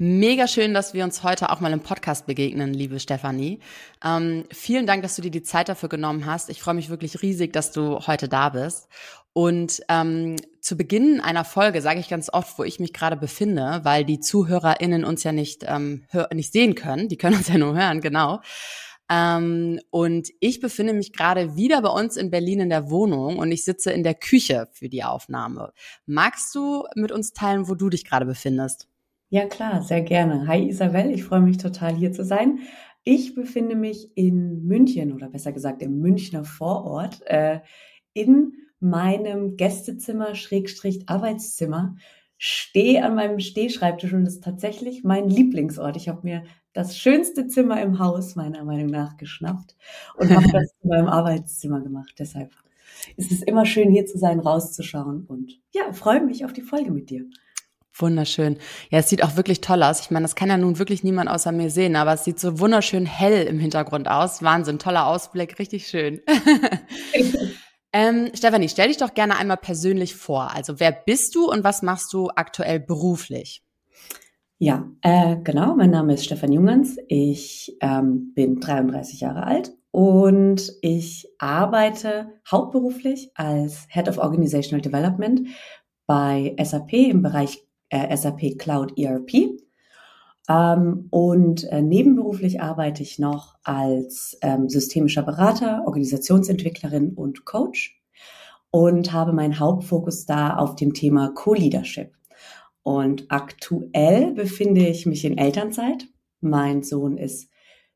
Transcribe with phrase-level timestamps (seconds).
[0.00, 3.58] Mega schön, dass wir uns heute auch mal im Podcast begegnen, liebe Stefanie.
[4.04, 6.50] Ähm, vielen Dank, dass du dir die Zeit dafür genommen hast.
[6.50, 8.86] Ich freue mich wirklich riesig, dass du heute da bist.
[9.32, 13.80] Und ähm, zu Beginn einer Folge sage ich ganz oft, wo ich mich gerade befinde,
[13.82, 17.08] weil die ZuhörerInnen uns ja nicht, ähm, nicht sehen können.
[17.08, 18.40] Die können uns ja nur hören, genau.
[19.10, 23.50] Ähm, und ich befinde mich gerade wieder bei uns in Berlin in der Wohnung und
[23.50, 25.72] ich sitze in der Küche für die Aufnahme.
[26.06, 28.86] Magst du mit uns teilen, wo du dich gerade befindest?
[29.30, 30.46] Ja, klar, sehr gerne.
[30.46, 32.60] Hi Isabel, ich freue mich total hier zu sein.
[33.04, 37.60] Ich befinde mich in München oder besser gesagt im Münchner Vorort äh,
[38.14, 41.96] in meinem Gästezimmer, Schrägstrich Arbeitszimmer,
[42.38, 45.96] stehe an meinem Stehschreibtisch und das ist tatsächlich mein Lieblingsort.
[45.98, 49.76] Ich habe mir das schönste Zimmer im Haus meiner Meinung nach geschnappt
[50.16, 52.14] und habe das in meinem Arbeitszimmer gemacht.
[52.18, 52.52] Deshalb
[53.16, 56.90] ist es immer schön hier zu sein, rauszuschauen und ja, freue mich auf die Folge
[56.90, 57.26] mit dir.
[58.00, 58.58] Wunderschön.
[58.90, 60.00] Ja, es sieht auch wirklich toll aus.
[60.00, 62.60] Ich meine, das kann ja nun wirklich niemand außer mir sehen, aber es sieht so
[62.60, 64.42] wunderschön hell im Hintergrund aus.
[64.42, 66.20] Wahnsinn, toller Ausblick, richtig schön.
[67.92, 70.54] ähm, Stefanie, stell dich doch gerne einmal persönlich vor.
[70.54, 73.62] Also wer bist du und was machst du aktuell beruflich?
[74.58, 75.76] Ja, äh, genau.
[75.76, 76.98] Mein Name ist Stefan Jungens.
[77.06, 85.48] Ich ähm, bin 33 Jahre alt und ich arbeite hauptberuflich als Head of Organizational Development
[86.06, 89.58] bei SAP im Bereich äh, SAP Cloud ERP.
[90.48, 98.00] Ähm, und äh, nebenberuflich arbeite ich noch als ähm, systemischer Berater, Organisationsentwicklerin und Coach
[98.70, 102.14] und habe meinen Hauptfokus da auf dem Thema Co-Leadership.
[102.82, 106.08] Und aktuell befinde ich mich in Elternzeit.
[106.40, 107.50] Mein Sohn ist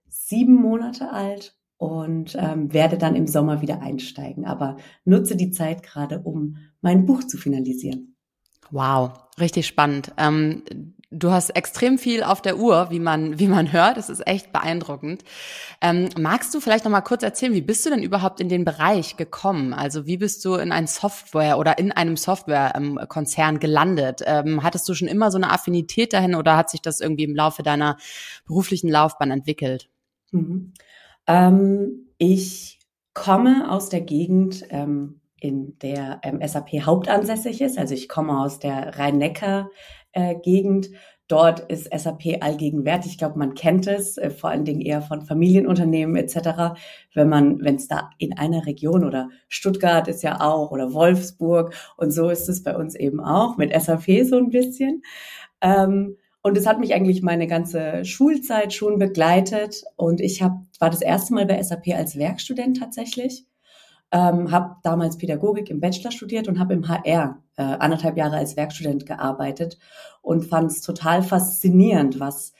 [0.08, 4.44] sieben Monate alt und ähm, werde dann im Sommer wieder einsteigen.
[4.44, 8.16] Aber nutze die Zeit gerade, um mein Buch zu finalisieren.
[8.70, 10.12] Wow, richtig spannend.
[10.16, 10.62] Ähm,
[11.10, 13.96] du hast extrem viel auf der Uhr, wie man, wie man hört.
[13.96, 15.22] Das ist echt beeindruckend.
[15.80, 18.64] Ähm, magst du vielleicht noch mal kurz erzählen, wie bist du denn überhaupt in den
[18.64, 19.74] Bereich gekommen?
[19.74, 24.22] Also wie bist du in ein Software oder in einem Softwarekonzern gelandet?
[24.24, 27.36] Ähm, hattest du schon immer so eine Affinität dahin oder hat sich das irgendwie im
[27.36, 27.96] Laufe deiner
[28.46, 29.88] beruflichen Laufbahn entwickelt?
[30.30, 30.72] Mhm.
[31.26, 32.80] Ähm, ich
[33.14, 37.76] komme aus der Gegend, ähm, in der ähm, SAP hauptansässig ist.
[37.78, 40.86] Also ich komme aus der Rhein-Neckar-Gegend.
[40.86, 40.96] Äh,
[41.28, 43.12] Dort ist SAP allgegenwärtig.
[43.12, 46.74] Ich glaube, man kennt es, äh, vor allen Dingen eher von Familienunternehmen etc.
[47.14, 51.74] Wenn man, wenn es da in einer Region oder Stuttgart ist ja auch oder Wolfsburg
[51.96, 55.02] und so ist es bei uns eben auch mit SAP so ein bisschen.
[55.62, 59.84] Ähm, und es hat mich eigentlich meine ganze Schulzeit schon begleitet.
[59.96, 63.46] Und ich hab, war das erste Mal bei SAP als Werkstudent tatsächlich
[64.12, 68.56] ähm, habe damals Pädagogik im Bachelor studiert und habe im HR äh, anderthalb Jahre als
[68.56, 69.78] Werkstudent gearbeitet
[70.20, 72.52] und fand es total faszinierend, was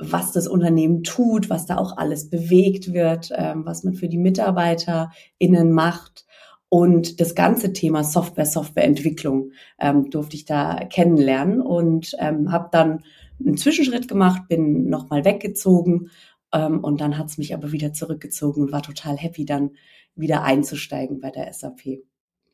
[0.00, 4.18] was das Unternehmen tut, was da auch alles bewegt wird, ähm, was man für die
[4.18, 6.24] MitarbeiterInnen macht.
[6.68, 13.02] Und das ganze Thema Software, Softwareentwicklung ähm, durfte ich da kennenlernen und ähm, habe dann
[13.40, 16.10] einen Zwischenschritt gemacht, bin nochmal weggezogen
[16.52, 19.70] ähm, und dann hat's mich aber wieder zurückgezogen und war total happy, dann
[20.18, 22.02] wieder einzusteigen bei der SAP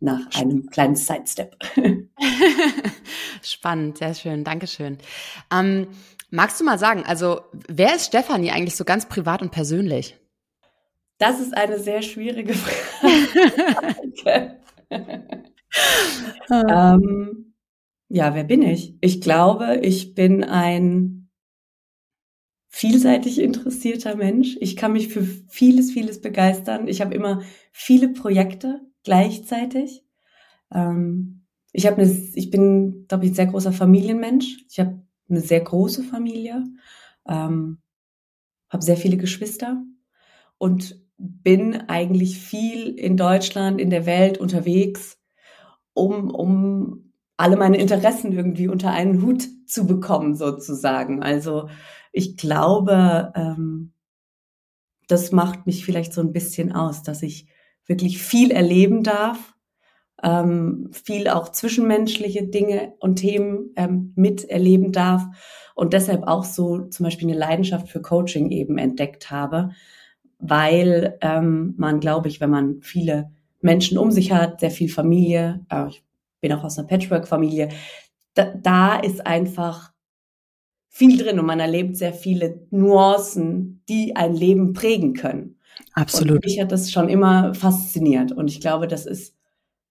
[0.01, 1.57] nach einem kleinen Sidestep.
[3.43, 4.99] Spannend, sehr schön, Dankeschön.
[5.53, 5.89] Ähm,
[6.31, 10.17] magst du mal sagen, also wer ist Stefanie eigentlich so ganz privat und persönlich?
[11.19, 12.55] Das ist eine sehr schwierige
[14.15, 14.59] Frage.
[16.51, 17.55] ähm,
[18.09, 18.95] ja, wer bin ich?
[19.01, 21.24] Ich glaube, ich bin ein
[22.75, 24.57] vielseitig interessierter Mensch.
[24.59, 26.89] Ich kann mich für vieles, vieles begeistern.
[26.89, 30.05] Ich habe immer viele Projekte gleichzeitig.
[30.73, 32.03] Ähm, ich eine,
[32.35, 34.65] ich bin, glaube ich, ein sehr großer Familienmensch.
[34.69, 35.01] Ich habe
[35.31, 36.65] eine sehr große Familie,
[37.29, 37.79] ähm,
[38.69, 39.81] habe sehr viele Geschwister
[40.59, 45.21] und bin eigentlich viel in Deutschland, in der Welt unterwegs,
[45.93, 51.23] um, um alle meine Interessen irgendwie unter einen Hut zu bekommen, sozusagen.
[51.23, 51.69] Also
[52.15, 53.93] ich glaube, ähm,
[55.09, 57.47] das macht mich vielleicht so ein bisschen aus, dass ich
[57.87, 59.55] wirklich viel erleben darf
[60.25, 65.25] ähm, viel auch zwischenmenschliche Dinge und Themen ähm, miterleben darf
[65.75, 69.71] und deshalb auch so zum Beispiel eine Leidenschaft für Coaching eben entdeckt habe,
[70.39, 75.65] weil ähm, man, glaube ich, wenn man viele Menschen um sich hat, sehr viel Familie,
[75.69, 76.05] äh, ich
[76.41, 77.71] bin auch aus einer Patchwork-Familie,
[78.35, 79.93] da, da ist einfach
[80.95, 85.59] viel drin und man erlebt sehr viele Nuancen, die ein Leben prägen können.
[85.93, 86.37] Absolut.
[86.37, 89.35] Und mich hat das schon immer fasziniert und ich glaube, das ist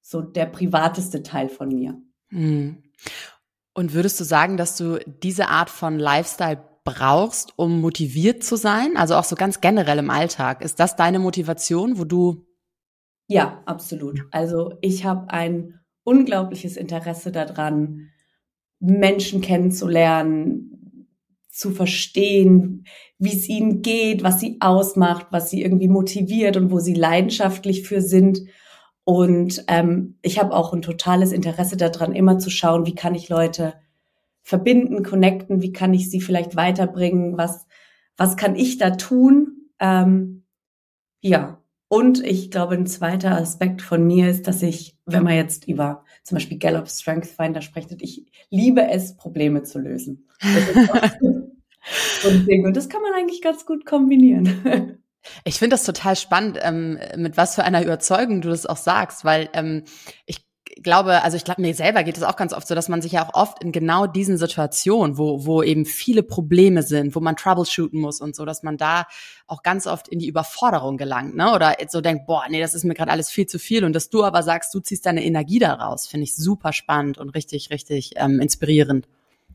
[0.02, 2.02] so der privateste Teil von mir.
[2.30, 2.78] Hm.
[3.74, 8.96] Und würdest du sagen, dass du diese Art von Lifestyle brauchst, um motiviert zu sein?
[8.96, 10.62] Also auch so ganz generell im Alltag.
[10.64, 12.46] Ist das deine Motivation, wo du?
[13.28, 14.22] Ja, absolut.
[14.32, 18.10] Also ich habe ein unglaubliches Interesse daran,
[18.80, 20.74] Menschen kennenzulernen,
[21.54, 22.86] zu verstehen,
[23.20, 27.88] wie es ihnen geht, was sie ausmacht, was sie irgendwie motiviert und wo sie leidenschaftlich
[27.88, 28.42] für sind.
[29.04, 33.30] Und ähm, ich habe auch ein totales Interesse daran, immer zu schauen, wie kann ich
[33.30, 33.76] Leute
[34.42, 37.68] verbinden, connecten, wie kann ich sie vielleicht weiterbringen, was,
[38.18, 39.70] was kann ich da tun?
[39.80, 40.46] Ähm,
[41.22, 45.68] ja, und ich glaube, ein zweiter Aspekt von mir ist, dass ich, wenn man jetzt
[45.68, 50.28] über zum Beispiel Gallup Strength Finder spricht, ich liebe es, Probleme zu lösen.
[52.24, 55.00] und das kann man eigentlich ganz gut kombinieren.
[55.46, 59.24] Ich finde das total spannend, ähm, mit was für einer Überzeugung du das auch sagst,
[59.24, 59.84] weil ähm,
[60.26, 60.46] ich
[60.82, 63.12] glaube, also ich glaube, mir selber geht es auch ganz oft so, dass man sich
[63.12, 67.36] ja auch oft in genau diesen Situationen, wo, wo eben viele Probleme sind, wo man
[67.36, 69.06] troubleshooten muss und so, dass man da
[69.46, 71.54] auch ganz oft in die Überforderung gelangt, ne?
[71.54, 73.84] Oder so denkt, boah, nee, das ist mir gerade alles viel zu viel.
[73.84, 77.30] Und dass du aber sagst, du ziehst deine Energie daraus, finde ich super spannend und
[77.30, 79.08] richtig, richtig ähm, inspirierend.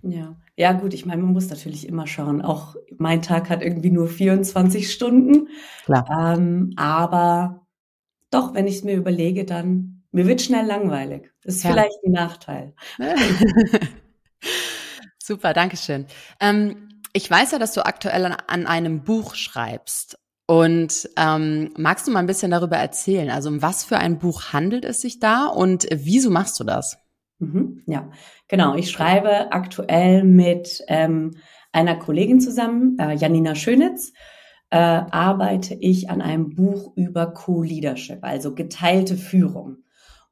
[0.02, 2.42] Ja, ja gut, ich meine, man muss natürlich immer schauen.
[2.42, 5.48] Auch mein Tag hat irgendwie nur 24 Stunden.
[5.84, 6.36] Klar.
[6.36, 7.66] Ähm, aber
[8.30, 11.30] doch, wenn ich es mir überlege, dann mir wird schnell langweilig.
[11.42, 11.70] Das ist ja.
[11.70, 12.74] vielleicht ein Nachteil.
[15.18, 16.06] Super, Dankeschön.
[16.40, 20.18] Ähm, ich weiß ja, dass du aktuell an, an einem Buch schreibst.
[20.46, 23.28] Und ähm, magst du mal ein bisschen darüber erzählen?
[23.28, 26.96] Also um was für ein Buch handelt es sich da und wieso machst du das?
[27.38, 28.10] Mhm, ja,
[28.48, 28.74] genau.
[28.74, 31.36] Ich schreibe aktuell mit ähm,
[31.70, 34.12] einer Kollegin zusammen, äh, Janina Schönitz,
[34.70, 39.84] äh, arbeite ich an einem Buch über Co-Leadership, also geteilte Führung.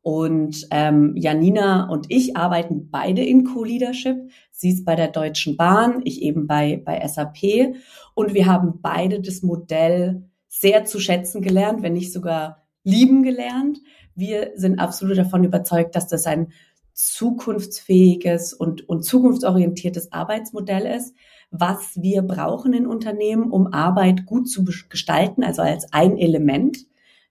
[0.06, 4.30] Und ähm, Janina und ich arbeiten beide in Co-Leadership.
[4.52, 7.74] Sie ist bei der Deutschen Bahn, ich eben bei, bei SAP.
[8.14, 13.80] Und wir haben beide das Modell sehr zu schätzen gelernt, wenn nicht sogar lieben gelernt.
[14.14, 16.52] Wir sind absolut davon überzeugt, dass das ein
[16.92, 21.16] zukunftsfähiges und, und zukunftsorientiertes Arbeitsmodell ist,
[21.50, 26.78] was wir brauchen in Unternehmen, um Arbeit gut zu gestalten, also als ein Element,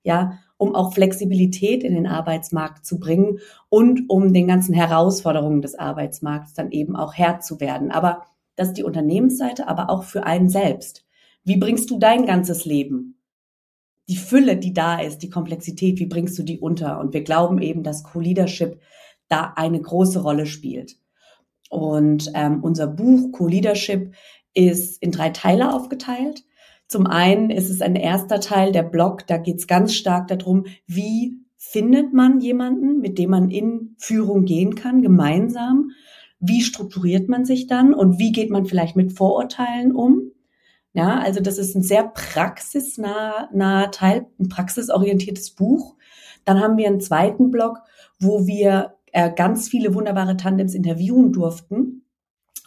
[0.03, 5.75] ja, um auch Flexibilität in den Arbeitsmarkt zu bringen und um den ganzen Herausforderungen des
[5.75, 7.91] Arbeitsmarkts dann eben auch Herr zu werden.
[7.91, 8.23] Aber
[8.55, 11.05] das ist die Unternehmensseite, aber auch für einen selbst.
[11.43, 13.21] Wie bringst du dein ganzes Leben?
[14.07, 16.99] Die Fülle, die da ist, die Komplexität, wie bringst du die unter?
[16.99, 18.79] Und wir glauben eben, dass Co-Leadership
[19.27, 20.97] da eine große Rolle spielt.
[21.69, 24.13] Und ähm, unser Buch Co-Leadership
[24.53, 26.43] ist in drei Teile aufgeteilt.
[26.95, 30.65] Zum einen ist es ein erster Teil der Blog, da geht es ganz stark darum,
[30.87, 35.91] wie findet man jemanden, mit dem man in Führung gehen kann, gemeinsam.
[36.39, 40.31] Wie strukturiert man sich dann und wie geht man vielleicht mit Vorurteilen um?
[40.93, 45.97] Ja, also das ist ein sehr praxisnaher Teil, ein praxisorientiertes Buch.
[46.45, 47.79] Dann haben wir einen zweiten Blog,
[48.21, 52.05] wo wir äh, ganz viele wunderbare Tandems interviewen durften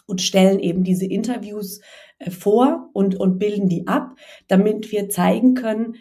[0.05, 1.81] und stellen eben diese Interviews
[2.27, 4.15] vor und, und bilden die ab,
[4.47, 5.95] damit wir zeigen können,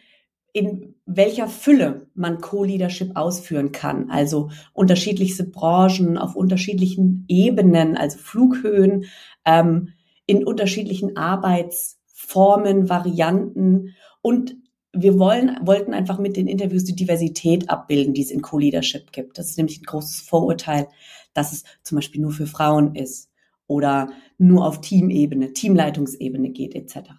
[0.53, 4.11] in welcher Fülle man Co-Leadership ausführen kann.
[4.11, 9.05] Also unterschiedlichste Branchen auf unterschiedlichen Ebenen, also Flughöhen,
[9.45, 9.91] ähm,
[10.27, 14.57] in unterschiedlichen Arbeitsformen, Varianten und
[14.93, 19.39] wir wollen, wollten einfach mit den Interviews die Diversität abbilden, die es in Co-Leadership gibt.
[19.39, 20.89] Das ist nämlich ein großes Vorurteil,
[21.35, 23.28] dass es zum Beispiel nur für Frauen ist
[23.69, 27.11] oder nur auf Teamebene, Teamleitungsebene geht etc.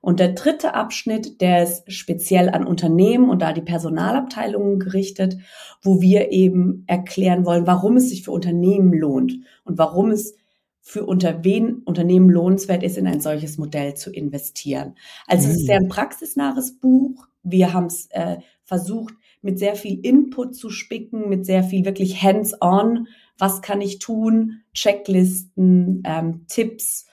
[0.00, 5.36] Und der dritte Abschnitt, der ist speziell an Unternehmen und da die Personalabteilungen gerichtet,
[5.82, 10.36] wo wir eben erklären wollen, warum es sich für Unternehmen lohnt und warum es
[10.80, 14.94] für unter wen Unternehmen lohnenswert ist, in ein solches Modell zu investieren.
[15.26, 15.54] Also mhm.
[15.54, 17.26] es ist sehr ein praxisnahes Buch.
[17.42, 22.22] Wir haben es äh, versucht, mit sehr viel Input zu spicken, mit sehr viel wirklich
[22.22, 23.08] hands-on.
[23.38, 24.62] Was kann ich tun?
[24.72, 27.06] Checklisten, ähm, Tipps.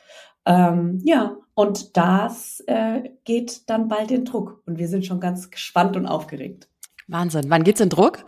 [0.46, 4.62] Ähm, ja, und das äh, geht dann bald in Druck.
[4.65, 6.70] Und wir sind schon ganz gespannt und aufgeregt.
[7.08, 7.50] Wahnsinn.
[7.50, 8.25] Wann geht's in Druck?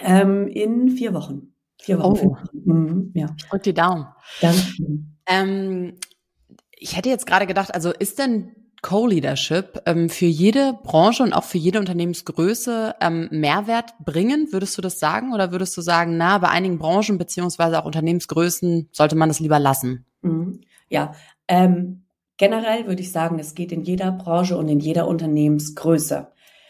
[0.00, 1.54] Ähm, in vier Wochen.
[1.80, 2.28] Vier Wochen.
[2.28, 2.36] Oh.
[2.52, 3.28] Mhm, ja.
[3.36, 4.06] Ich drücke die Daumen.
[4.40, 4.62] Danke.
[5.26, 5.96] Ähm,
[6.72, 11.44] ich hätte jetzt gerade gedacht, also ist denn Co-Leadership ähm, für jede Branche und auch
[11.44, 14.48] für jede Unternehmensgröße ähm, Mehrwert bringen?
[14.50, 15.32] Würdest du das sagen?
[15.32, 19.58] Oder würdest du sagen, na, bei einigen Branchen beziehungsweise auch Unternehmensgrößen sollte man das lieber
[19.58, 20.04] lassen?
[20.20, 20.60] Mhm.
[20.90, 21.14] Ja,
[21.48, 22.04] ähm,
[22.36, 26.28] generell würde ich sagen, es geht in jeder Branche und in jeder Unternehmensgröße.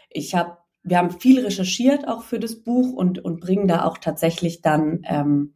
[0.08, 3.98] Ich habe, wir haben viel recherchiert auch für das Buch und, und bringen da auch
[3.98, 5.54] tatsächlich dann ähm,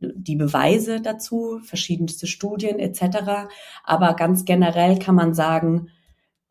[0.00, 3.48] die Beweise dazu, verschiedenste Studien etc.
[3.84, 5.88] Aber ganz generell kann man sagen,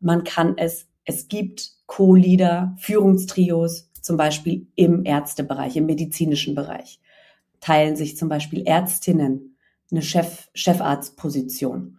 [0.00, 7.00] man kann es, es gibt Co-Leader, Führungstrios, zum Beispiel im Ärztebereich, im medizinischen Bereich.
[7.60, 9.56] Teilen sich zum Beispiel Ärztinnen
[9.90, 11.98] eine Chef, Chefarztposition.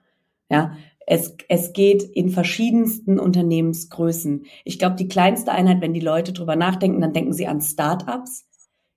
[0.50, 0.76] Ja,
[1.06, 4.46] es, es geht in verschiedensten Unternehmensgrößen.
[4.64, 8.46] Ich glaube, die kleinste Einheit, wenn die Leute drüber nachdenken, dann denken sie an Startups.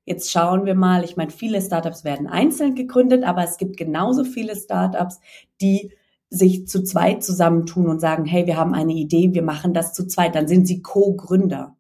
[0.05, 4.25] Jetzt schauen wir mal, ich meine, viele Startups werden einzeln gegründet, aber es gibt genauso
[4.25, 5.21] viele Startups,
[5.61, 5.93] die
[6.29, 10.07] sich zu zweit zusammentun und sagen, hey, wir haben eine Idee, wir machen das zu
[10.07, 11.77] zweit, dann sind sie Co-Gründer.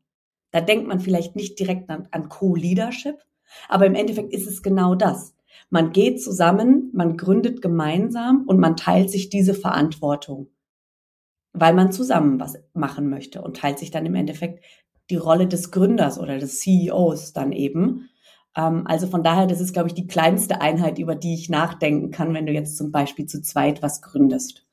[0.50, 3.16] Da denkt man vielleicht nicht direkt an, an Co-Leadership,
[3.68, 5.34] aber im Endeffekt ist es genau das.
[5.70, 10.48] Man geht zusammen, man gründet gemeinsam und man teilt sich diese Verantwortung,
[11.54, 14.62] weil man zusammen was machen möchte und teilt sich dann im Endeffekt
[15.10, 18.10] die Rolle des Gründers oder des CEOs dann eben.
[18.56, 22.10] Ähm, also von daher, das ist, glaube ich, die kleinste Einheit, über die ich nachdenken
[22.10, 24.66] kann, wenn du jetzt zum Beispiel zu zweit was gründest.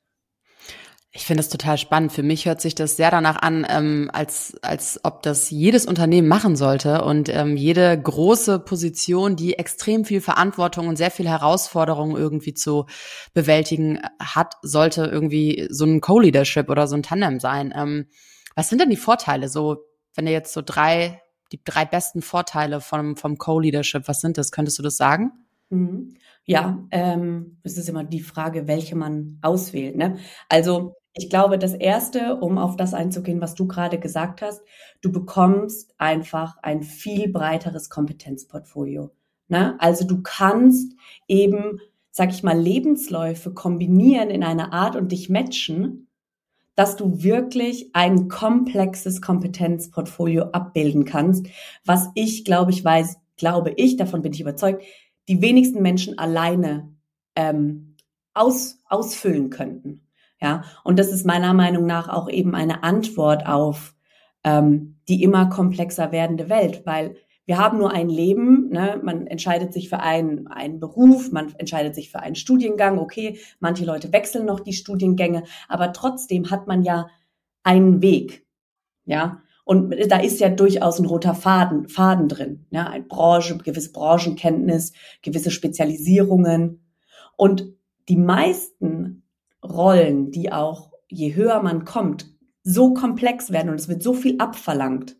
[1.12, 2.12] Ich finde das total spannend.
[2.12, 6.28] Für mich hört sich das sehr danach an, ähm, als, als ob das jedes Unternehmen
[6.28, 12.14] machen sollte und ähm, jede große Position, die extrem viel Verantwortung und sehr viel Herausforderungen
[12.16, 12.86] irgendwie zu
[13.34, 17.74] bewältigen hat, sollte irgendwie so ein Co-Leadership oder so ein Tandem sein.
[17.76, 18.06] Ähm,
[18.54, 19.48] was sind denn die Vorteile?
[19.48, 19.78] So,
[20.14, 21.20] wenn du jetzt so drei
[21.52, 24.52] die drei besten Vorteile vom, vom Co-Leadership, was sind das?
[24.52, 25.32] Könntest du das sagen?
[25.70, 26.14] Mhm.
[26.44, 29.96] Ja, ähm, es ist immer die Frage, welche man auswählt.
[29.96, 30.18] Ne?
[30.48, 34.62] Also ich glaube, das Erste, um auf das einzugehen, was du gerade gesagt hast,
[35.00, 39.10] du bekommst einfach ein viel breiteres Kompetenzportfolio.
[39.48, 39.76] Ne?
[39.80, 40.94] Also du kannst
[41.26, 41.80] eben,
[42.10, 46.08] sag ich mal, Lebensläufe kombinieren in einer Art und dich matchen,
[46.80, 51.46] dass du wirklich ein komplexes Kompetenzportfolio abbilden kannst,
[51.84, 54.82] was ich, glaube ich, weiß, glaube ich, davon bin ich überzeugt,
[55.28, 56.90] die wenigsten Menschen alleine
[57.36, 57.96] ähm,
[58.32, 60.08] aus, ausfüllen könnten.
[60.40, 63.94] Ja, und das ist meiner Meinung nach auch eben eine Antwort auf
[64.42, 67.16] ähm, die immer komplexer werdende Welt, weil
[67.50, 69.00] wir haben nur ein Leben, ne?
[69.02, 73.84] man entscheidet sich für einen, einen Beruf, man entscheidet sich für einen Studiengang, okay, manche
[73.84, 77.08] Leute wechseln noch die Studiengänge, aber trotzdem hat man ja
[77.64, 78.46] einen Weg,
[79.04, 83.90] ja, und da ist ja durchaus ein roter Faden, Faden drin, ja, eine Branche, gewisse
[83.90, 84.92] Branchenkenntnis,
[85.22, 86.84] gewisse Spezialisierungen.
[87.36, 87.74] Und
[88.08, 89.24] die meisten
[89.64, 92.30] Rollen, die auch je höher man kommt,
[92.62, 95.16] so komplex werden und es wird so viel abverlangt,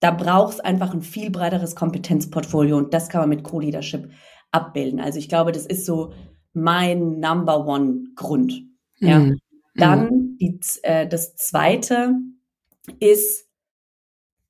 [0.00, 4.10] da braucht es einfach ein viel breiteres Kompetenzportfolio und das kann man mit Co-Leadership
[4.50, 4.98] abbilden.
[5.00, 6.12] Also ich glaube, das ist so
[6.52, 8.64] mein Number One Grund.
[8.98, 9.20] Ja.
[9.20, 9.38] Mhm.
[9.74, 12.14] Dann die, äh, das zweite
[12.98, 13.46] ist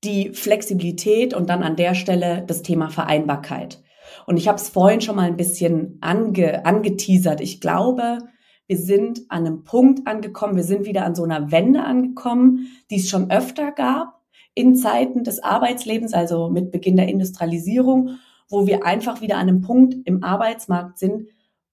[0.03, 3.83] die Flexibilität und dann an der Stelle das Thema Vereinbarkeit.
[4.27, 7.41] Und ich habe es vorhin schon mal ein bisschen ange, angeteasert.
[7.41, 8.19] Ich glaube,
[8.67, 12.97] wir sind an einem Punkt angekommen, wir sind wieder an so einer Wende angekommen, die
[12.97, 14.20] es schon öfter gab
[14.61, 19.63] in Zeiten des Arbeitslebens, also mit Beginn der Industrialisierung, wo wir einfach wieder an einem
[19.63, 21.29] Punkt im Arbeitsmarkt sind,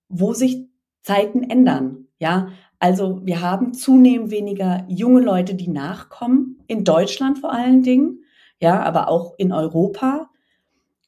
[0.09, 0.65] wo sich
[1.03, 2.07] Zeiten ändern.
[2.19, 8.23] Ja, also wir haben zunehmend weniger junge Leute, die nachkommen, in Deutschland vor allen Dingen,
[8.61, 10.29] ja, aber auch in Europa.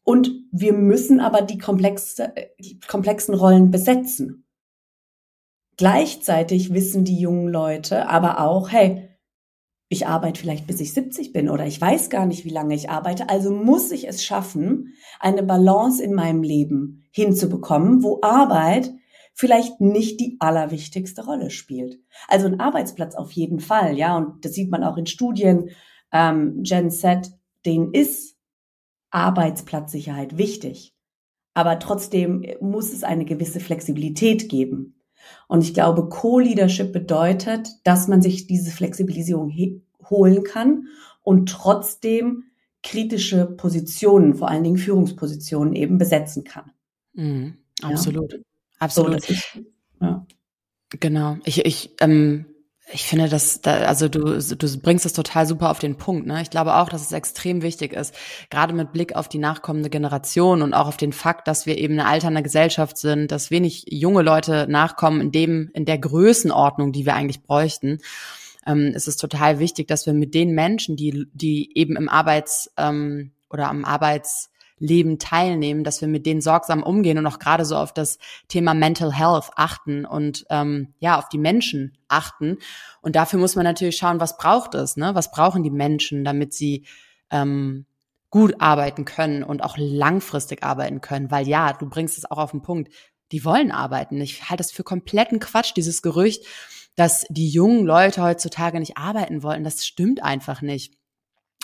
[0.04, 4.46] Und wir müssen aber die, komplexe, die komplexen Rollen besetzen.
[5.78, 9.09] Gleichzeitig wissen die jungen Leute aber auch, hey,
[9.90, 12.90] ich arbeite vielleicht bis ich 70 bin oder ich weiß gar nicht, wie lange ich
[12.92, 13.28] arbeite.
[13.28, 18.94] Also muss ich es schaffen, eine Balance in meinem Leben hinzubekommen, wo Arbeit
[19.34, 22.00] vielleicht nicht die allerwichtigste Rolle spielt.
[22.28, 25.72] Also ein Arbeitsplatz auf jeden Fall, ja, und das sieht man auch in Studien.
[26.12, 27.32] Ähm, Gen Z,
[27.66, 28.36] den ist
[29.12, 30.94] Arbeitsplatzsicherheit wichtig.
[31.56, 34.99] Aber trotzdem muss es eine gewisse Flexibilität geben.
[35.48, 39.52] Und ich glaube, Co-Leadership bedeutet, dass man sich diese Flexibilisierung
[40.10, 40.88] holen kann
[41.24, 42.46] und trotzdem
[42.84, 46.72] kritische Positionen, vor allen Dingen Führungspositionen eben besetzen kann.
[47.14, 48.40] Mhm, absolut, ja.
[48.80, 49.22] absolut.
[49.24, 49.60] So, ist,
[50.02, 50.26] ja.
[51.00, 51.38] Genau.
[51.44, 52.46] Ich, ich ähm,
[52.92, 56.26] Ich finde, dass da, also du, du bringst es total super auf den Punkt.
[56.26, 56.42] Ne?
[56.42, 58.16] Ich glaube auch, dass es extrem wichtig ist,
[58.50, 62.00] gerade mit Blick auf die nachkommende Generation und auch auf den Fakt, dass wir eben
[62.00, 67.06] eine alternde Gesellschaft sind, dass wenig junge Leute nachkommen in dem, in der Größenordnung, die
[67.06, 68.00] wir eigentlich bräuchten.
[68.66, 73.32] Ähm, ist total wichtig, dass wir mit den Menschen, die, die eben im Arbeits ähm,
[73.52, 74.49] oder am Arbeits
[74.80, 78.18] Leben teilnehmen, dass wir mit denen sorgsam umgehen und auch gerade so auf das
[78.48, 82.58] Thema Mental Health achten und ähm, ja, auf die Menschen achten.
[83.02, 85.16] Und dafür muss man natürlich schauen, was braucht es, ne?
[85.16, 86.86] Was brauchen die Menschen, damit sie
[87.30, 87.86] ähm,
[88.30, 91.32] gut arbeiten können und auch langfristig arbeiten können.
[91.32, 92.94] Weil ja, du bringst es auch auf den Punkt,
[93.32, 94.22] die wollen arbeiten.
[94.22, 96.46] Ich halte es für kompletten Quatsch, dieses Gerücht,
[96.96, 99.64] dass die jungen Leute heutzutage nicht arbeiten wollen.
[99.64, 100.99] Das stimmt einfach nicht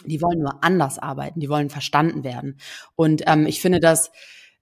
[0.06, 2.58] die wollen nur anders arbeiten, die wollen verstanden werden.
[2.96, 4.12] Und ähm, ich finde das,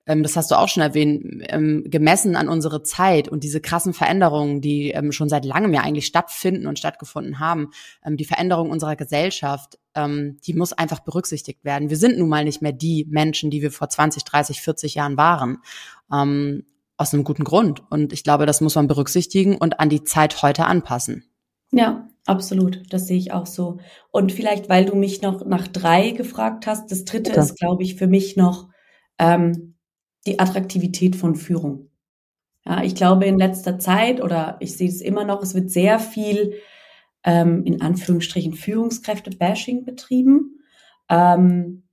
[0.06, 3.94] ähm, das hast du auch schon erwähnt, ähm, gemessen an unsere Zeit und diese krassen
[3.94, 7.70] Veränderungen, die ähm, schon seit langem ja eigentlich stattfinden und stattgefunden haben,
[8.06, 11.90] ähm, die Veränderung unserer Gesellschaft, ähm, die muss einfach berücksichtigt werden.
[11.90, 15.18] Wir sind nun mal nicht mehr die Menschen, die wir vor 20, 30, 40 Jahren
[15.18, 15.60] waren.
[16.12, 17.82] Ähm, aus einem guten Grund.
[17.90, 21.26] Und ich glaube, das muss man berücksichtigen und an die Zeit heute anpassen.
[21.72, 23.80] Ja, Absolut, das sehe ich auch so.
[24.12, 27.42] Und vielleicht, weil du mich noch nach drei gefragt hast, das dritte ja.
[27.42, 28.70] ist, glaube ich, für mich noch
[29.20, 29.76] ähm,
[30.26, 31.90] die Attraktivität von Führung.
[32.66, 36.00] Ja, ich glaube, in letzter Zeit, oder ich sehe es immer noch, es wird sehr
[36.00, 36.54] viel
[37.26, 40.62] ähm, in Anführungsstrichen Führungskräfte-Bashing betrieben.
[41.10, 41.84] Ähm,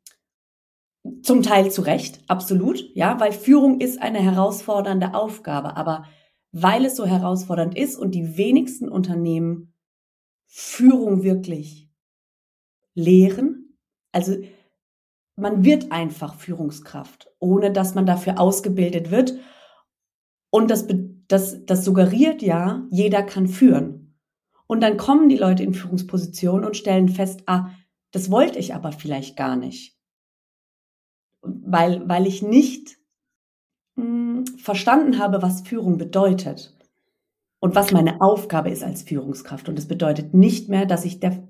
[1.23, 6.05] zum Teil zu Recht, absolut, ja, weil Führung ist eine herausfordernde Aufgabe, aber
[6.53, 9.70] weil es so herausfordernd ist und die wenigsten Unternehmen
[10.53, 11.89] Führung wirklich
[12.95, 13.79] lehren.
[14.13, 14.37] Also
[15.37, 19.39] man wird einfach Führungskraft, ohne dass man dafür ausgebildet wird.
[20.51, 20.89] Und das,
[21.29, 24.19] das, das suggeriert ja, jeder kann führen.
[24.67, 27.71] Und dann kommen die Leute in Führungspositionen und stellen fest, ah,
[28.11, 29.97] das wollte ich aber vielleicht gar nicht.
[31.43, 32.99] Weil, weil ich nicht
[33.95, 36.77] mh, hm, verstanden habe, was Führung bedeutet
[37.61, 39.69] und was meine Aufgabe ist als Führungskraft.
[39.69, 41.47] Und das bedeutet nicht mehr, dass ich der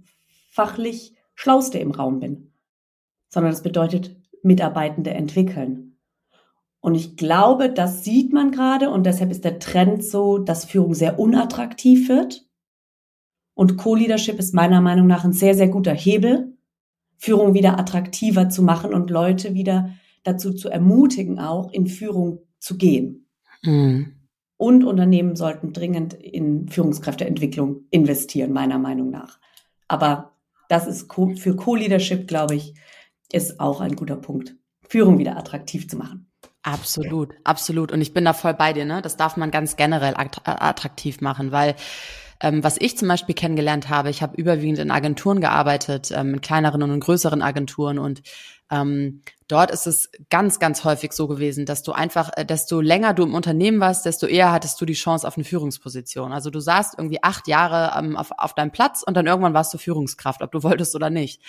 [0.51, 2.53] fachlich Schlauste im Raum bin,
[3.29, 5.99] sondern das bedeutet Mitarbeitende entwickeln.
[6.81, 10.95] Und ich glaube, das sieht man gerade und deshalb ist der Trend so, dass Führung
[10.95, 12.47] sehr unattraktiv wird.
[13.55, 16.57] Und Co-Leadership ist meiner Meinung nach ein sehr, sehr guter Hebel,
[17.19, 19.91] Führung wieder attraktiver zu machen und Leute wieder
[20.25, 23.29] dazu zu ermutigen, auch in Führung zu gehen.
[23.63, 24.20] Mhm.
[24.61, 29.39] Und Unternehmen sollten dringend in Führungskräfteentwicklung investieren, meiner Meinung nach.
[29.89, 30.33] Aber
[30.69, 32.75] das ist für Co-Leadership, glaube ich,
[33.33, 36.31] ist auch ein guter Punkt, Führung wieder attraktiv zu machen.
[36.61, 37.91] Absolut, absolut.
[37.91, 39.01] Und ich bin da voll bei dir, ne?
[39.01, 41.75] Das darf man ganz generell attraktiv machen, weil
[42.43, 46.41] ähm, was ich zum Beispiel kennengelernt habe, ich habe überwiegend in Agenturen gearbeitet, ähm, in
[46.43, 48.21] kleineren und in größeren Agenturen und
[48.71, 53.15] ähm, dort ist es ganz, ganz häufig so gewesen, dass du einfach, äh, desto länger
[53.15, 56.33] du im Unternehmen warst, desto eher hattest du die Chance auf eine Führungsposition.
[56.33, 59.75] Also du saßt irgendwie acht Jahre ähm, auf, auf deinem Platz und dann irgendwann warst
[59.75, 61.41] du Führungskraft, ob du wolltest oder nicht.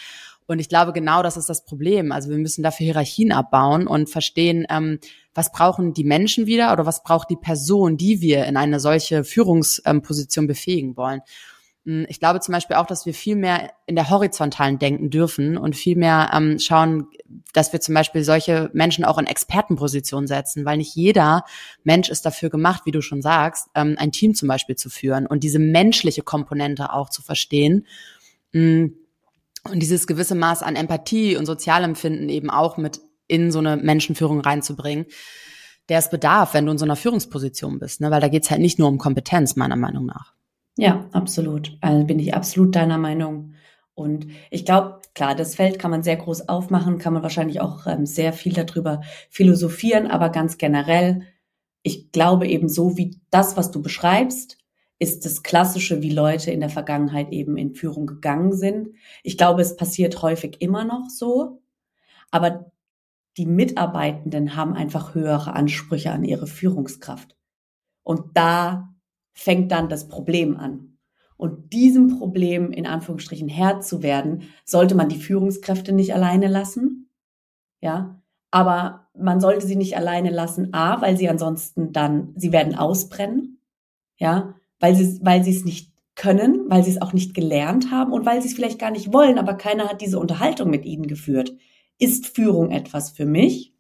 [0.48, 2.12] Und ich glaube, genau das ist das Problem.
[2.12, 5.00] Also wir müssen dafür Hierarchien abbauen und verstehen, ähm,
[5.34, 9.24] was brauchen die Menschen wieder oder was braucht die Person, die wir in eine solche
[9.24, 11.22] Führungsposition befähigen wollen.
[11.86, 15.58] Hm, ich glaube zum Beispiel auch, dass wir viel mehr in der horizontalen denken dürfen
[15.58, 17.08] und viel mehr ähm, schauen,
[17.54, 21.44] dass wir zum Beispiel solche Menschen auch in Expertenpositionen setzen, weil nicht jeder
[21.84, 25.26] Mensch ist dafür gemacht, wie du schon sagst, ähm, ein Team zum Beispiel zu führen
[25.26, 27.88] und diese menschliche Komponente auch zu verstehen.
[28.54, 28.96] Hm,
[29.64, 34.42] und dieses gewisse Maß an Empathie und Sozialempfinden eben auch mit in so eine Menschenführung
[34.42, 35.06] reinzubringen,
[35.88, 38.12] der es bedarf, wenn du in so einer Führungsposition bist, ne?
[38.12, 40.34] weil da geht's halt nicht nur um Kompetenz, meiner Meinung nach.
[40.78, 41.78] Ja, absolut.
[41.82, 43.54] Also bin ich absolut deiner Meinung.
[43.94, 47.86] Und ich glaube, klar, das Feld kann man sehr groß aufmachen, kann man wahrscheinlich auch
[47.88, 51.24] ähm, sehr viel darüber philosophieren, aber ganz generell,
[51.84, 54.58] ich glaube eben so wie das, was du beschreibst,
[54.98, 58.90] ist das Klassische, wie Leute in der Vergangenheit eben in Führung gegangen sind.
[59.24, 61.62] Ich glaube, es passiert häufig immer noch so,
[62.32, 62.72] aber
[63.38, 67.36] die Mitarbeitenden haben einfach höhere Ansprüche an ihre Führungskraft.
[68.04, 68.91] Und da
[69.34, 70.98] fängt dann das Problem an.
[71.38, 77.10] Und diesem Problem in Anführungsstrichen Herr zu werden, sollte man die Führungskräfte nicht alleine lassen.
[77.82, 82.76] Ja, aber man sollte sie nicht alleine lassen, a, weil sie ansonsten dann, sie werden
[82.76, 83.60] ausbrennen.
[84.18, 88.12] Ja, weil sie, weil sie es nicht können, weil sie es auch nicht gelernt haben
[88.12, 91.08] und weil sie es vielleicht gar nicht wollen, aber keiner hat diese Unterhaltung mit ihnen
[91.08, 91.56] geführt.
[91.98, 93.74] Ist Führung etwas für mich?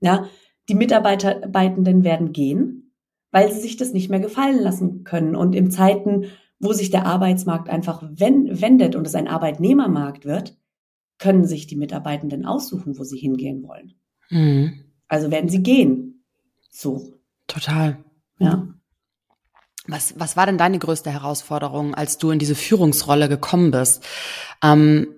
[0.00, 0.28] Ja,
[0.68, 2.87] die Mitarbeitenden werden gehen
[3.30, 5.36] weil sie sich das nicht mehr gefallen lassen können.
[5.36, 6.26] Und in Zeiten,
[6.58, 10.56] wo sich der Arbeitsmarkt einfach wendet und es ein Arbeitnehmermarkt wird,
[11.18, 13.94] können sich die Mitarbeitenden aussuchen, wo sie hingehen wollen.
[14.30, 14.84] Mhm.
[15.08, 16.24] Also werden sie gehen.
[16.70, 17.14] So.
[17.46, 18.04] Total.
[18.38, 18.68] Ja.
[19.86, 24.04] Was, was war denn deine größte Herausforderung, als du in diese Führungsrolle gekommen bist?
[24.62, 25.08] Ähm,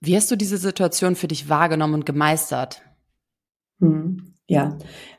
[0.00, 2.82] wie hast du diese Situation für dich wahrgenommen und gemeistert?
[3.80, 4.78] Hm, ja,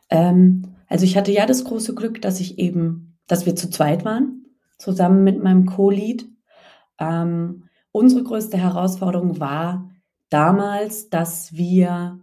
[0.10, 4.04] ähm, also ich hatte ja das große Glück, dass ich eben, dass wir zu zweit
[4.04, 4.46] waren,
[4.78, 6.28] zusammen mit meinem Co-Lead.
[7.00, 9.90] Ähm, unsere größte Herausforderung war
[10.30, 12.20] damals, dass wir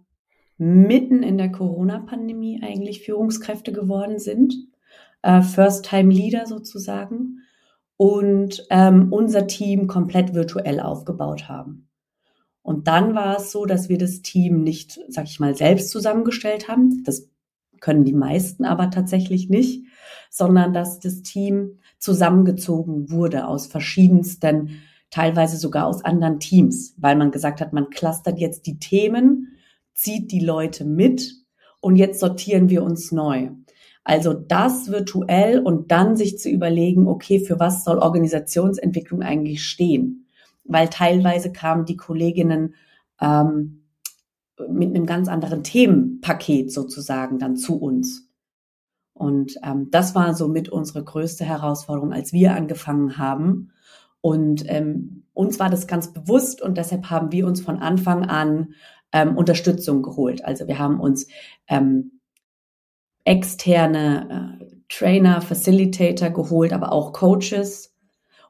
[0.58, 4.54] mitten in der Corona-Pandemie eigentlich Führungskräfte geworden sind,
[5.22, 7.42] äh, First-Time-Leader sozusagen,
[7.96, 11.88] und ähm, unser Team komplett virtuell aufgebaut haben.
[12.62, 16.68] Und dann war es so, dass wir das Team nicht, sag ich mal, selbst zusammengestellt
[16.68, 17.04] haben.
[17.04, 17.30] Das
[17.80, 19.84] können die meisten aber tatsächlich nicht,
[20.30, 27.30] sondern dass das Team zusammengezogen wurde aus verschiedensten, teilweise sogar aus anderen Teams, weil man
[27.30, 29.56] gesagt hat, man clustert jetzt die Themen,
[29.94, 31.32] zieht die Leute mit
[31.80, 33.50] und jetzt sortieren wir uns neu.
[34.04, 40.26] Also das virtuell und dann sich zu überlegen, okay, für was soll Organisationsentwicklung eigentlich stehen?
[40.68, 42.74] weil teilweise kamen die Kolleginnen
[43.20, 43.75] ähm,
[44.68, 48.28] mit einem ganz anderen Themenpaket sozusagen dann zu uns.
[49.12, 53.72] Und ähm, das war somit unsere größte Herausforderung, als wir angefangen haben.
[54.20, 58.74] Und ähm, uns war das ganz bewusst und deshalb haben wir uns von Anfang an
[59.12, 60.44] ähm, Unterstützung geholt.
[60.44, 61.28] Also wir haben uns
[61.68, 62.20] ähm,
[63.24, 67.94] externe äh, Trainer, Facilitator geholt, aber auch Coaches,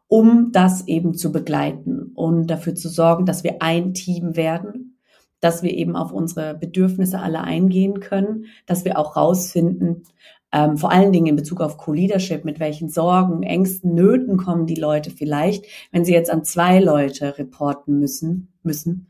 [0.09, 4.96] um das eben zu begleiten und dafür zu sorgen, dass wir ein Team werden,
[5.41, 10.05] dass wir eben auf unsere Bedürfnisse alle eingehen können, dass wir auch rausfinden,
[10.53, 14.77] ähm, vor allen Dingen in Bezug auf Co-Leadership, mit welchen Sorgen, Ängsten, Nöten kommen die
[14.77, 19.09] Leute vielleicht, wenn sie jetzt an zwei Leute reporten müssen, müssen.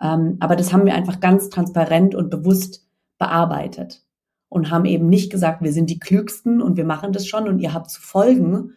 [0.00, 2.86] Ähm, aber das haben wir einfach ganz transparent und bewusst
[3.18, 4.04] bearbeitet
[4.48, 7.58] und haben eben nicht gesagt, wir sind die Klügsten und wir machen das schon und
[7.60, 8.72] ihr habt zu folgen,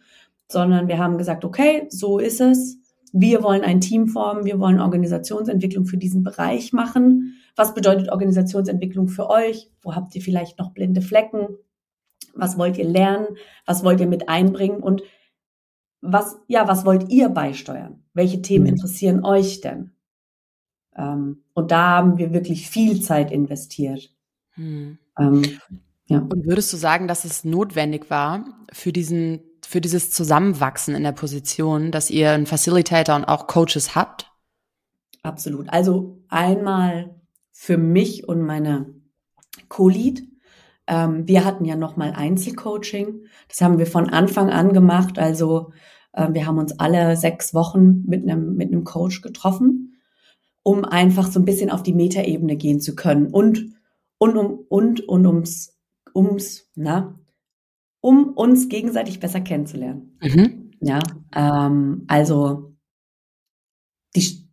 [0.48, 2.78] sondern wir haben gesagt, okay, so ist es.
[3.12, 7.36] Wir wollen ein Team formen, wir wollen Organisationsentwicklung für diesen Bereich machen.
[7.54, 9.70] Was bedeutet Organisationsentwicklung für euch?
[9.82, 11.48] Wo habt ihr vielleicht noch blinde Flecken?
[12.34, 13.26] Was wollt ihr lernen?
[13.66, 14.82] Was wollt ihr mit einbringen?
[14.82, 15.02] Und
[16.00, 18.02] was, ja, was wollt ihr beisteuern?
[18.14, 18.70] Welche Themen mhm.
[18.70, 19.92] interessieren euch denn?
[20.96, 24.10] Ähm, und da haben wir wirklich viel Zeit investiert.
[24.54, 24.98] Hm.
[25.18, 25.42] Ähm,
[26.06, 26.18] ja.
[26.18, 31.12] Und würdest du sagen, dass es notwendig war für diesen für dieses Zusammenwachsen in der
[31.12, 34.30] Position, dass ihr einen Facilitator und auch Coaches habt?
[35.22, 35.68] Absolut.
[35.70, 37.14] Also einmal
[37.52, 38.94] für mich und meine
[39.68, 40.24] Co-Lead.
[40.86, 43.26] Ähm, wir hatten ja nochmal Einzelcoaching.
[43.48, 45.18] Das haben wir von Anfang an gemacht.
[45.18, 45.72] Also
[46.12, 49.94] äh, wir haben uns alle sechs Wochen mit einem, mit Coach getroffen,
[50.62, 53.74] um einfach so ein bisschen auf die Metaebene gehen zu können und,
[54.18, 55.78] und um, und, und ums,
[56.14, 57.18] ums, na,
[58.02, 60.18] um uns gegenseitig besser kennenzulernen.
[60.20, 60.72] Mhm.
[60.80, 60.98] Ja,
[61.34, 62.74] ähm, also
[64.14, 64.50] die,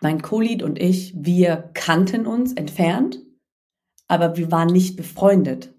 [0.00, 3.20] mein Co-Lead und ich, wir kannten uns entfernt,
[4.06, 5.74] aber wir waren nicht befreundet.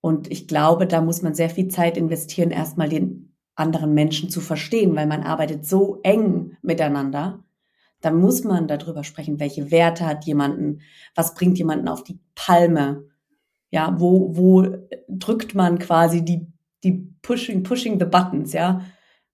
[0.00, 4.40] Und ich glaube, da muss man sehr viel Zeit investieren, erstmal den anderen Menschen zu
[4.40, 7.44] verstehen, weil man arbeitet so eng miteinander.
[8.00, 10.80] Da muss man darüber sprechen, welche Werte hat jemanden,
[11.14, 13.07] was bringt jemanden auf die Palme,
[13.70, 14.66] ja, wo, wo
[15.08, 16.46] drückt man quasi die,
[16.84, 18.82] die pushing, pushing the buttons, ja?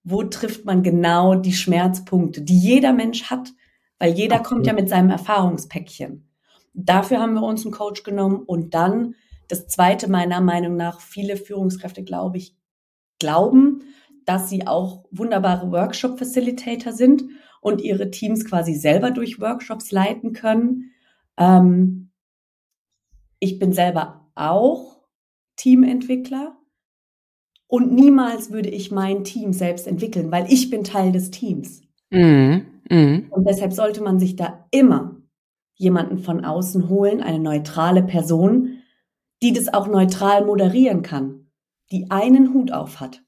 [0.03, 3.53] Wo trifft man genau die Schmerzpunkte, die jeder Mensch hat?
[3.99, 4.49] Weil jeder okay.
[4.49, 6.29] kommt ja mit seinem Erfahrungspäckchen.
[6.75, 9.15] Dafür haben wir uns einen Coach genommen und dann
[9.49, 12.57] das zweite meiner Meinung nach, viele Führungskräfte, glaube ich,
[13.19, 13.83] glauben,
[14.25, 17.25] dass sie auch wunderbare Workshop-Facilitator sind
[17.61, 20.91] und ihre Teams quasi selber durch Workshops leiten können.
[21.39, 22.11] Ähm,
[23.39, 25.01] ich bin selber auch
[25.57, 26.57] Teamentwickler
[27.67, 31.83] und niemals würde ich mein Team selbst entwickeln, weil ich bin Teil des Teams.
[32.11, 32.67] Mhm.
[32.89, 33.27] Mhm.
[33.31, 35.17] Und deshalb sollte man sich da immer
[35.75, 38.79] jemanden von außen holen, eine neutrale Person,
[39.43, 41.51] die das auch neutral moderieren kann,
[41.91, 43.23] die einen Hut auf hat.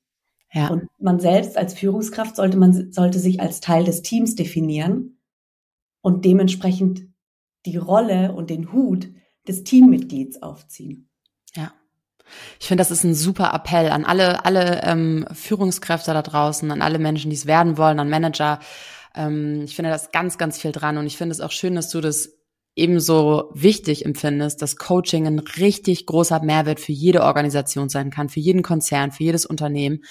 [0.53, 0.69] Ja.
[0.69, 5.19] Und man selbst als Führungskraft sollte man sollte sich als Teil des Teams definieren
[6.03, 7.09] und dementsprechend
[7.67, 9.09] die Rolle und den Hut
[9.49, 11.09] des Teammitglieds aufziehen.
[11.55, 11.73] Ja.
[12.59, 16.83] Ich finde, das ist ein super Appell an alle, alle ähm, Führungskräfte da draußen, an
[16.83, 18.61] alle Menschen, die es werden wollen, an Manager.
[19.15, 21.75] Ähm, ich finde, da ist ganz, ganz viel dran und ich finde es auch schön,
[21.75, 22.37] dass du das
[22.75, 28.41] ebenso wichtig empfindest, dass Coaching ein richtig großer Mehrwert für jede Organisation sein kann, für
[28.41, 30.05] jeden Konzern, für jedes Unternehmen.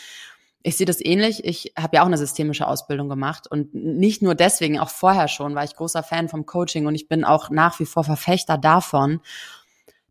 [0.66, 1.46] Ich sehe das ähnlich.
[1.46, 5.54] Ich habe ja auch eine systemische Ausbildung gemacht und nicht nur deswegen, auch vorher schon,
[5.54, 9.22] war ich großer Fan vom Coaching und ich bin auch nach wie vor Verfechter davon,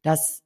[0.03, 0.43] dass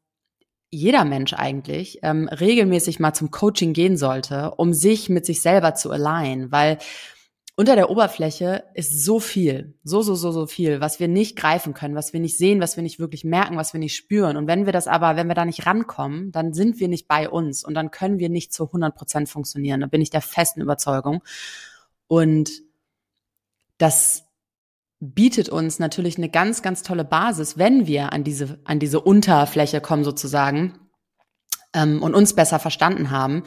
[0.70, 5.74] jeder Mensch eigentlich ähm, regelmäßig mal zum Coaching gehen sollte, um sich mit sich selber
[5.74, 6.78] zu alignen, weil
[7.58, 11.74] unter der Oberfläche ist so viel, so, so, so, so viel, was wir nicht greifen
[11.74, 14.36] können, was wir nicht sehen, was wir nicht wirklich merken, was wir nicht spüren.
[14.36, 17.28] Und wenn wir das aber, wenn wir da nicht rankommen, dann sind wir nicht bei
[17.28, 19.80] uns und dann können wir nicht zu 100 Prozent funktionieren.
[19.80, 21.24] Da bin ich der festen Überzeugung.
[22.06, 22.48] Und
[23.76, 24.28] das
[25.00, 29.80] bietet uns natürlich eine ganz, ganz tolle Basis, wenn wir an diese, an diese Unterfläche
[29.80, 30.78] kommen sozusagen,
[31.78, 33.42] ähm, und uns besser verstanden haben,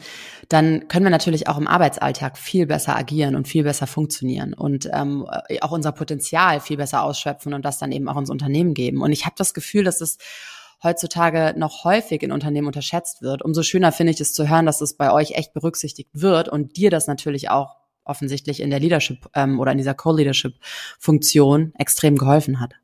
[0.48, 4.88] dann können wir natürlich auch im Arbeitsalltag viel besser agieren und viel besser funktionieren und
[4.92, 5.26] ähm,
[5.60, 9.02] auch unser Potenzial viel besser ausschöpfen und das dann eben auch ins Unternehmen geben.
[9.02, 10.18] Und ich habe das Gefühl, dass es
[10.82, 13.42] heutzutage noch häufig in Unternehmen unterschätzt wird.
[13.42, 16.76] Umso schöner finde ich es zu hören, dass es bei euch echt berücksichtigt wird und
[16.76, 22.58] dir das natürlich auch offensichtlich in der Leadership ähm, oder in dieser Co-Leadership-Funktion extrem geholfen
[22.58, 22.74] hat.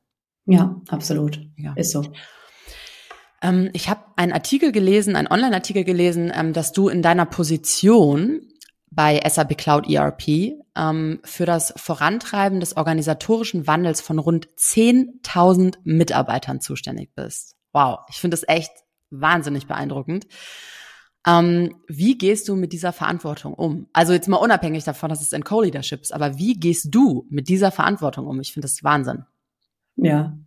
[0.46, 1.40] Ja, absolut.
[1.56, 1.74] Ja.
[1.74, 2.04] Ist so.
[3.42, 8.42] Ähm, ich habe einen Artikel gelesen, einen Online-Artikel gelesen, ähm, dass du in deiner Position
[8.90, 16.60] bei SAP Cloud ERP ähm, für das Vorantreiben des organisatorischen Wandels von rund 10.000 Mitarbeitern
[16.60, 17.56] zuständig bist.
[17.72, 18.72] Wow, ich finde das echt
[19.10, 20.26] wahnsinnig beeindruckend.
[21.26, 23.88] Ähm, wie gehst du mit dieser Verantwortung um?
[23.92, 27.48] Also jetzt mal unabhängig davon, dass es in Co-Leadership ist, aber wie gehst du mit
[27.48, 28.40] dieser Verantwortung um?
[28.40, 29.24] Ich finde das Wahnsinn.
[29.96, 30.38] Ja,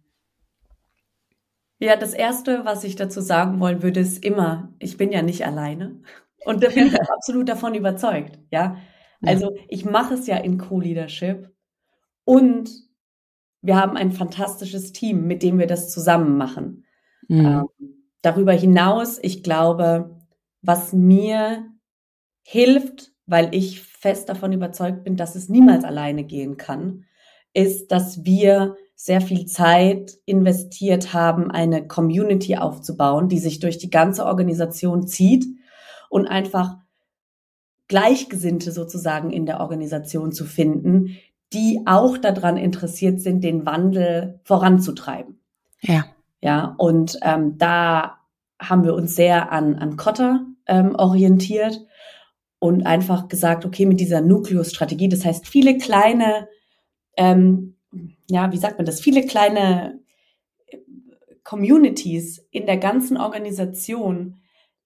[1.82, 5.46] ja, das Erste, was ich dazu sagen wollen würde, ist immer, ich bin ja nicht
[5.46, 6.00] alleine.
[6.46, 8.40] Und da bin ich absolut davon überzeugt.
[8.52, 8.78] Ja,
[9.24, 11.50] also ich mache es ja in Co-Leadership
[12.24, 12.72] und
[13.62, 16.86] wir haben ein fantastisches Team, mit dem wir das zusammen machen.
[17.28, 17.46] Mhm.
[17.46, 17.68] Ähm,
[18.22, 20.20] darüber hinaus, ich glaube,
[20.62, 21.66] was mir
[22.44, 27.06] hilft, weil ich fest davon überzeugt bin, dass es niemals alleine gehen kann,
[27.54, 33.90] ist, dass wir sehr viel Zeit investiert haben, eine Community aufzubauen, die sich durch die
[33.90, 35.44] ganze Organisation zieht
[36.12, 36.78] und einfach
[37.88, 41.18] Gleichgesinnte sozusagen in der Organisation zu finden,
[41.52, 45.42] die auch daran interessiert sind, den Wandel voranzutreiben.
[45.82, 46.06] Ja.
[46.40, 48.20] Ja, und ähm, da
[48.60, 51.80] haben wir uns sehr an, an Kotter ähm, orientiert
[52.60, 56.48] und einfach gesagt, okay, mit dieser Nukleus-Strategie, das heißt viele kleine
[57.18, 57.78] ähm,
[58.30, 60.00] ja, wie sagt man das, viele kleine
[60.68, 60.78] äh,
[61.44, 64.38] Communities in der ganzen Organisation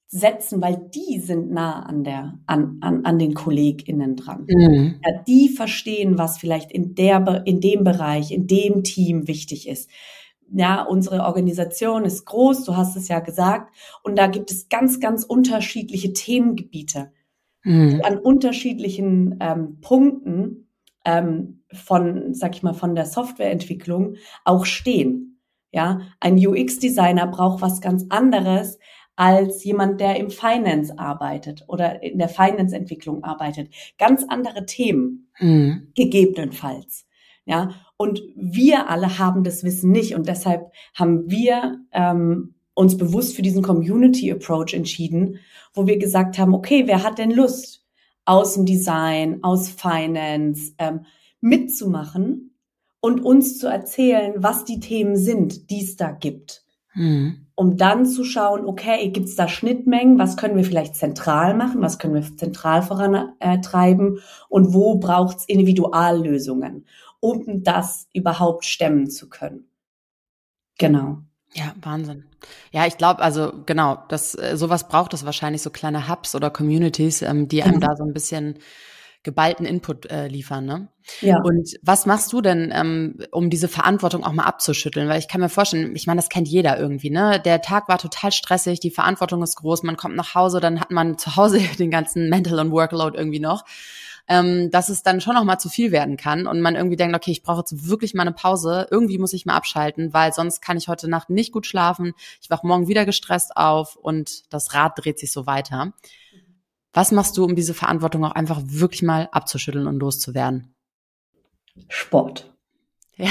[0.08, 4.46] setzen, weil die sind nah an der, an, an, an den KollegInnen dran.
[4.48, 5.00] Mhm.
[5.04, 9.90] Ja, die verstehen, was vielleicht in der, in dem Bereich, in dem Team wichtig ist.
[10.52, 15.00] Ja, unsere Organisation ist groß, du hast es ja gesagt, und da gibt es ganz,
[15.00, 17.12] ganz unterschiedliche Themengebiete,
[17.64, 18.02] mhm.
[18.04, 20.65] an unterschiedlichen ähm, Punkten
[21.06, 25.40] ähm, von, sag ich mal, von der Softwareentwicklung auch stehen.
[25.72, 28.80] Ja, ein UX-Designer braucht was ganz anderes
[29.16, 33.74] als jemand, der im Finance arbeitet oder in der Finance-Entwicklung arbeitet.
[33.98, 35.92] Ganz andere Themen, mhm.
[35.96, 37.06] gegebenenfalls.
[37.46, 43.36] Ja, und wir alle haben das Wissen nicht und deshalb haben wir ähm, uns bewusst
[43.36, 45.40] für diesen Community Approach entschieden,
[45.74, 47.85] wo wir gesagt haben, okay, wer hat denn Lust
[48.26, 51.06] aus dem Design, aus Finance, ähm,
[51.42, 52.56] mitzumachen
[53.00, 56.66] und uns zu erzählen, was die Themen sind, die es da gibt.
[56.96, 57.46] Mhm.
[57.54, 61.82] Um dann zu schauen, okay, gibt es da Schnittmengen, was können wir vielleicht zentral machen,
[61.82, 66.86] was können wir zentral vorantreiben und wo braucht es Individuallösungen,
[67.20, 69.70] um das überhaupt stemmen zu können.
[70.78, 71.20] Genau.
[71.56, 72.26] Ja, Wahnsinn.
[72.72, 76.50] Ja, ich glaube, also genau, das äh, sowas braucht es wahrscheinlich so kleine Hubs oder
[76.50, 77.80] Communities, ähm, die einem mhm.
[77.80, 78.60] da so ein bisschen
[79.24, 80.66] geballten Input äh, liefern.
[80.66, 80.88] Ne?
[81.22, 81.42] Ja.
[81.42, 85.08] Und was machst du denn, ähm, um diese Verantwortung auch mal abzuschütteln?
[85.08, 87.10] Weil ich kann mir vorstellen, ich meine, das kennt jeder irgendwie.
[87.10, 87.42] Ne?
[87.44, 90.92] Der Tag war total stressig, die Verantwortung ist groß, man kommt nach Hause, dann hat
[90.92, 93.64] man zu Hause den ganzen Mental und Workload irgendwie noch.
[94.28, 97.16] Ähm, dass es dann schon noch mal zu viel werden kann und man irgendwie denkt,
[97.16, 100.62] okay, ich brauche jetzt wirklich mal eine Pause, irgendwie muss ich mal abschalten, weil sonst
[100.62, 104.74] kann ich heute Nacht nicht gut schlafen, ich wach morgen wieder gestresst auf und das
[104.74, 105.94] Rad dreht sich so weiter.
[106.92, 110.74] Was machst du, um diese Verantwortung auch einfach wirklich mal abzuschütteln und loszuwerden?
[111.90, 112.54] Sport.
[113.18, 113.30] Ja.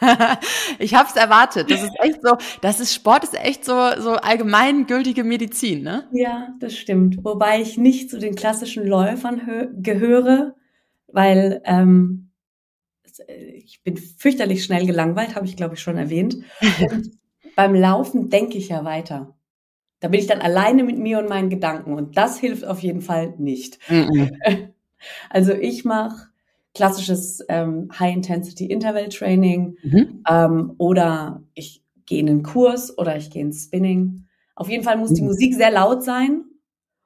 [0.78, 1.70] ich habe es erwartet.
[1.70, 6.08] Das ist echt so, das ist Sport ist echt so so allgemeingültige Medizin, ne?
[6.12, 7.24] Ja, das stimmt.
[7.24, 9.40] Wobei ich nicht zu den klassischen Läufern
[9.82, 10.54] gehöre,
[11.08, 12.30] weil ähm,
[13.54, 16.36] ich bin fürchterlich schnell gelangweilt, habe ich glaube ich schon erwähnt.
[16.90, 17.18] Und
[17.56, 19.36] beim Laufen denke ich ja weiter.
[20.00, 23.02] Da bin ich dann alleine mit mir und meinen Gedanken und das hilft auf jeden
[23.02, 23.78] Fall nicht.
[23.90, 24.30] Mhm.
[25.30, 26.29] Also ich mache
[26.74, 30.24] klassisches ähm, High-Intensity-Interval-Training mhm.
[30.28, 34.26] ähm, oder ich gehe in einen Kurs oder ich gehe ins Spinning.
[34.54, 35.28] Auf jeden Fall muss die mhm.
[35.28, 36.44] Musik sehr laut sein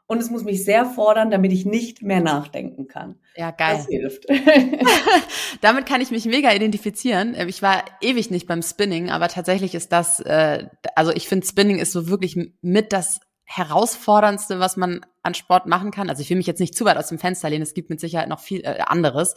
[0.07, 3.17] und es muss mich sehr fordern, damit ich nicht mehr nachdenken kann.
[3.37, 3.77] Ja, geil.
[3.77, 4.27] Das hilft.
[5.61, 7.35] Damit kann ich mich mega identifizieren.
[7.49, 11.79] Ich war ewig nicht beim Spinning, aber tatsächlich ist das, äh, also ich finde Spinning
[11.79, 16.11] ist so wirklich mit das herausforderndste, was man an Sport machen kann.
[16.11, 17.63] Also ich will mich jetzt nicht zu weit aus dem Fenster lehnen.
[17.63, 19.35] Es gibt mit Sicherheit noch viel äh, anderes.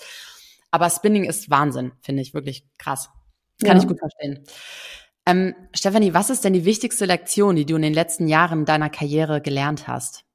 [0.69, 3.09] Aber Spinning ist Wahnsinn, finde ich wirklich krass.
[3.63, 3.81] Kann ja.
[3.81, 4.43] ich gut verstehen.
[5.25, 8.89] Ähm, Stephanie, was ist denn die wichtigste Lektion, die du in den letzten Jahren deiner
[8.89, 10.25] Karriere gelernt hast?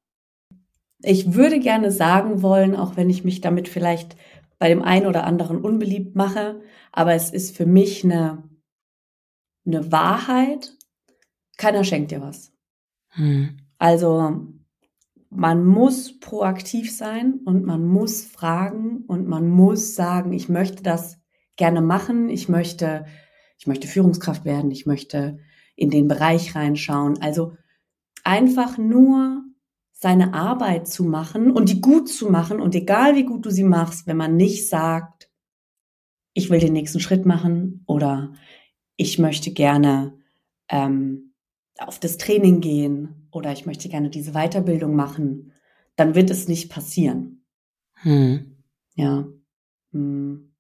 [1.03, 4.17] Ich würde gerne sagen wollen, auch wenn ich mich damit vielleicht
[4.59, 6.61] bei dem einen oder anderen unbeliebt mache,
[6.93, 8.43] aber es ist für mich eine,
[9.67, 10.77] eine Wahrheit.
[11.57, 12.53] Keiner schenkt dir was.
[13.11, 13.59] Hm.
[13.79, 14.47] Also
[15.35, 21.18] man muss proaktiv sein und man muss fragen und man muss sagen, ich möchte das
[21.57, 23.07] gerne machen, ich möchte,
[23.59, 25.38] ich möchte Führungskraft werden, ich möchte
[25.75, 27.21] in den Bereich reinschauen.
[27.23, 27.57] Also
[28.25, 29.42] einfach nur
[29.92, 33.64] seine Arbeit zu machen und die gut zu machen und egal wie gut du sie
[33.64, 35.31] machst, wenn man nicht sagt,
[36.35, 38.35] ich will den nächsten Schritt machen oder
[38.97, 40.18] ich möchte gerne
[40.68, 41.33] ähm,
[41.79, 45.53] auf das Training gehen oder ich möchte gerne diese Weiterbildung machen,
[45.97, 47.45] dann wird es nicht passieren.
[47.95, 48.57] Hm.
[48.95, 49.27] Ja.
[49.92, 50.53] Hm.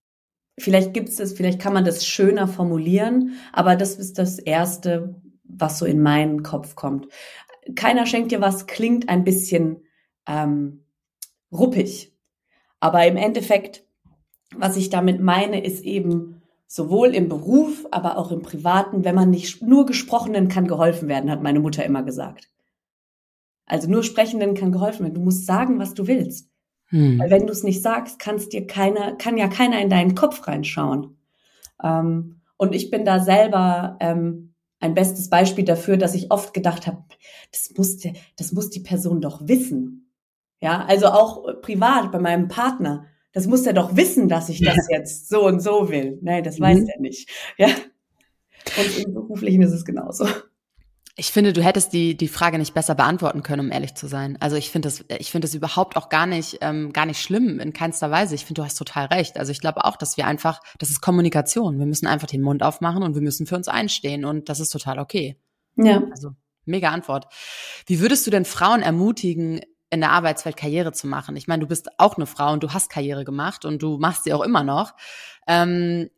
[0.58, 5.78] Vielleicht gibt es, vielleicht kann man das schöner formulieren, aber das ist das Erste, was
[5.78, 7.08] so in meinen Kopf kommt
[7.74, 9.84] keiner schenkt dir was, klingt ein bisschen
[10.26, 10.84] ähm,
[11.50, 12.14] ruppig.
[12.80, 13.84] Aber im Endeffekt,
[14.54, 19.30] was ich damit meine, ist eben sowohl im Beruf, aber auch im Privaten, wenn man
[19.30, 22.48] nicht nur Gesprochenen kann geholfen werden, hat meine Mutter immer gesagt.
[23.66, 25.14] Also nur Sprechenden kann geholfen werden.
[25.14, 26.50] Du musst sagen, was du willst.
[26.86, 27.18] Hm.
[27.18, 30.46] Weil wenn du es nicht sagst, kannst dir keiner, kann ja keiner in deinen Kopf
[30.46, 31.16] reinschauen.
[31.82, 36.86] Ähm, und ich bin da selber ähm, ein bestes Beispiel dafür, dass ich oft gedacht
[36.86, 37.04] habe,
[37.50, 40.12] das muss, der, das muss die Person doch wissen.
[40.60, 43.06] Ja, also auch privat bei meinem Partner.
[43.32, 44.98] Das muss er doch wissen, dass ich das ja.
[44.98, 46.18] jetzt so und so will.
[46.20, 46.64] Nein, das mhm.
[46.64, 47.30] weiß er nicht.
[47.56, 47.68] Ja.
[47.68, 50.26] Und im Beruflichen ist es genauso.
[51.14, 54.38] Ich finde, du hättest die, die Frage nicht besser beantworten können, um ehrlich zu sein.
[54.40, 57.60] Also ich finde das, ich finde das überhaupt auch gar nicht, ähm, gar nicht schlimm,
[57.60, 58.34] in keinster Weise.
[58.34, 59.36] Ich finde, du hast total recht.
[59.36, 61.78] Also ich glaube auch, dass wir einfach, das ist Kommunikation.
[61.78, 64.70] Wir müssen einfach den Mund aufmachen und wir müssen für uns einstehen und das ist
[64.70, 65.38] total okay.
[65.76, 66.02] Ja.
[66.10, 66.30] Also
[66.64, 67.26] mega Antwort.
[67.86, 71.36] Wie würdest du denn Frauen ermutigen, in der Arbeitswelt Karriere zu machen?
[71.36, 74.24] Ich meine, du bist auch eine Frau und du hast Karriere gemacht und du machst
[74.24, 74.94] sie auch immer noch.
[75.46, 76.08] Ähm,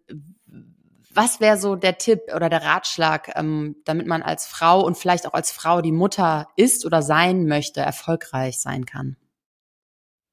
[1.14, 5.27] was wäre so der Tipp oder der Ratschlag, ähm, damit man als Frau und vielleicht
[5.27, 9.16] auch als Frau, die Mutter ist oder sein möchte, erfolgreich sein kann?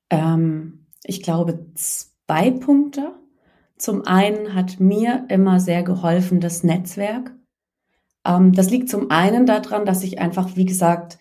[0.10, 3.14] Ähm, ich glaube, zwei Punkte.
[3.78, 7.34] Zum einen hat mir immer sehr geholfen das Netzwerk.
[8.26, 11.18] Ähm, das liegt zum einen daran, dass ich einfach, wie gesagt,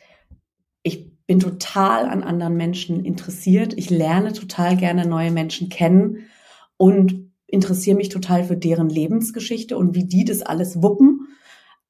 [0.83, 3.75] ich bin total an anderen Menschen interessiert.
[3.75, 6.29] Ich lerne total gerne neue Menschen kennen
[6.77, 11.29] und interessiere mich total für deren Lebensgeschichte und wie die das alles wuppen.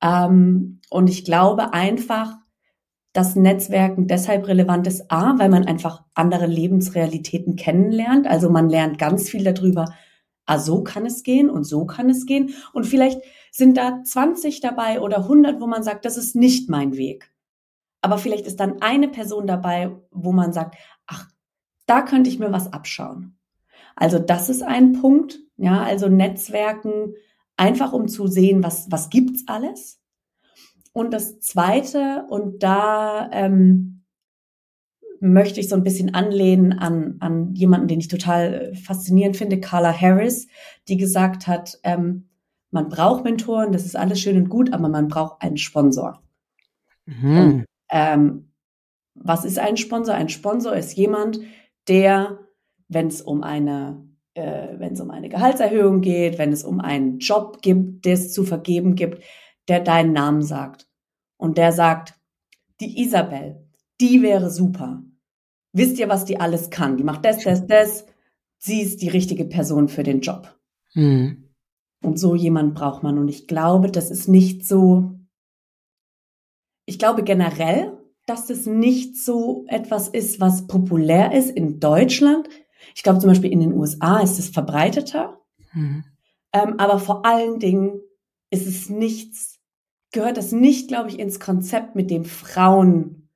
[0.02, 2.36] Ähm, und ich glaube einfach,
[3.12, 8.26] dass Netzwerken deshalb relevant ist, a, weil man einfach andere Lebensrealitäten kennenlernt.
[8.26, 9.92] Also man lernt ganz viel darüber,
[10.46, 12.54] ah, so kann es gehen und so kann es gehen.
[12.72, 13.20] Und vielleicht
[13.50, 17.32] sind da 20 dabei oder 100, wo man sagt, das ist nicht mein Weg.
[18.00, 21.28] Aber vielleicht ist dann eine Person dabei, wo man sagt, ach,
[21.86, 23.39] da könnte ich mir was abschauen.
[24.00, 25.38] Also das ist ein Punkt.
[25.58, 27.14] Ja, also Netzwerken
[27.56, 30.00] einfach um zu sehen, was, was gibt's alles.
[30.92, 34.04] Und das zweite, und da ähm,
[35.20, 39.60] möchte ich so ein bisschen anlehnen an, an jemanden, den ich total äh, faszinierend finde,
[39.60, 40.48] Carla Harris,
[40.88, 42.30] die gesagt hat, ähm,
[42.70, 46.22] man braucht Mentoren, das ist alles schön und gut, aber man braucht einen Sponsor.
[47.04, 47.38] Mhm.
[47.38, 48.52] Und, ähm,
[49.14, 50.14] was ist ein Sponsor?
[50.14, 51.40] Ein Sponsor ist jemand,
[51.86, 52.38] der,
[52.90, 57.18] wenn es um eine äh, wenn es um eine Gehaltserhöhung geht, wenn es um einen
[57.18, 59.22] Job gibt, der es zu vergeben gibt,
[59.68, 60.88] der deinen Namen sagt.
[61.36, 62.14] Und der sagt,
[62.80, 63.66] die Isabel,
[64.00, 65.02] die wäre super.
[65.72, 66.96] Wisst ihr, was die alles kann?
[66.96, 68.06] Die macht das, das, das.
[68.58, 70.54] Sie ist die richtige Person für den Job.
[70.94, 71.50] Mhm.
[72.02, 73.18] Und so jemand braucht man.
[73.18, 75.14] Und ich glaube, das ist nicht so.
[76.86, 82.48] Ich glaube generell, dass das nicht so etwas ist, was populär ist in Deutschland.
[82.94, 85.40] Ich glaube zum Beispiel in den USA ist es verbreiteter,
[85.72, 86.04] mhm.
[86.52, 88.00] ähm, aber vor allen Dingen
[88.50, 89.60] ist es nichts,
[90.12, 93.28] gehört das nicht, glaube ich, ins Konzept, mit dem Frauen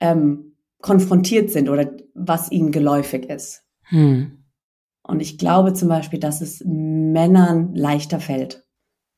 [0.00, 3.64] ähm, konfrontiert sind oder was ihnen geläufig ist.
[3.82, 4.44] Hm.
[5.02, 8.66] Und ich glaube zum Beispiel, dass es Männern leichter fällt.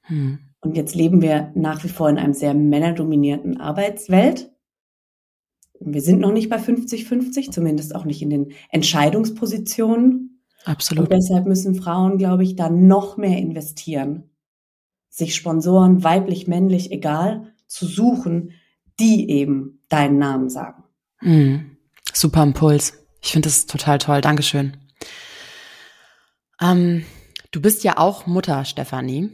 [0.03, 0.39] Hm.
[0.61, 4.53] Und jetzt leben wir nach wie vor in einem sehr männerdominierten Arbeitswelt.
[5.81, 10.45] Wir sind noch nicht bei 50-50, zumindest auch nicht in den Entscheidungspositionen.
[10.65, 11.05] Absolut.
[11.05, 14.31] Und deshalb müssen Frauen, glaube ich, da noch mehr investieren.
[15.09, 18.53] Sich Sponsoren, weiblich, männlich, egal, zu suchen,
[18.99, 20.85] die eben deinen Namen sagen.
[21.21, 21.77] Mhm.
[22.13, 22.95] Super Impuls.
[23.23, 24.21] Ich finde das total toll.
[24.21, 24.77] Dankeschön.
[26.61, 27.05] Ähm,
[27.51, 29.31] du bist ja auch Mutter, Stefanie.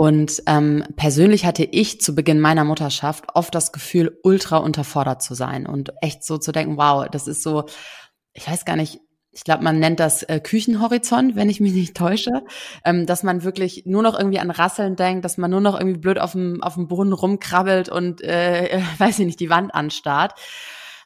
[0.00, 5.34] Und ähm, persönlich hatte ich zu Beginn meiner Mutterschaft oft das Gefühl, ultra unterfordert zu
[5.34, 7.64] sein und echt so zu denken, wow, das ist so,
[8.32, 9.00] ich weiß gar nicht,
[9.32, 12.44] ich glaube, man nennt das äh, Küchenhorizont, wenn ich mich nicht täusche,
[12.84, 15.98] ähm, dass man wirklich nur noch irgendwie an Rasseln denkt, dass man nur noch irgendwie
[15.98, 20.38] blöd auf dem, auf dem Brunnen rumkrabbelt und, äh, weiß ich nicht, die Wand anstarrt.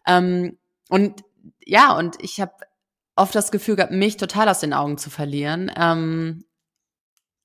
[0.06, 0.58] Ähm,
[0.90, 1.24] und
[1.64, 2.52] ja, und ich habe
[3.16, 5.72] oft das Gefühl gehabt, mich total aus den Augen zu verlieren.
[5.74, 6.44] Ähm,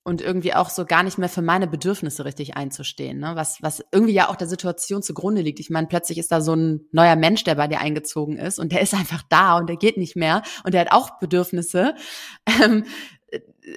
[0.07, 3.33] und irgendwie auch so gar nicht mehr für meine Bedürfnisse richtig einzustehen, ne?
[3.35, 5.59] was, was irgendwie ja auch der Situation zugrunde liegt.
[5.59, 8.71] Ich meine, plötzlich ist da so ein neuer Mensch, der bei dir eingezogen ist und
[8.71, 11.93] der ist einfach da und der geht nicht mehr und der hat auch Bedürfnisse.
[12.63, 12.85] Ähm,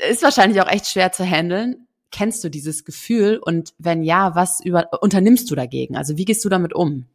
[0.09, 1.89] ist wahrscheinlich auch echt schwer zu handeln.
[2.13, 5.97] Kennst du dieses Gefühl und wenn ja, was über, unternimmst du dagegen?
[5.97, 7.07] Also wie gehst du damit um?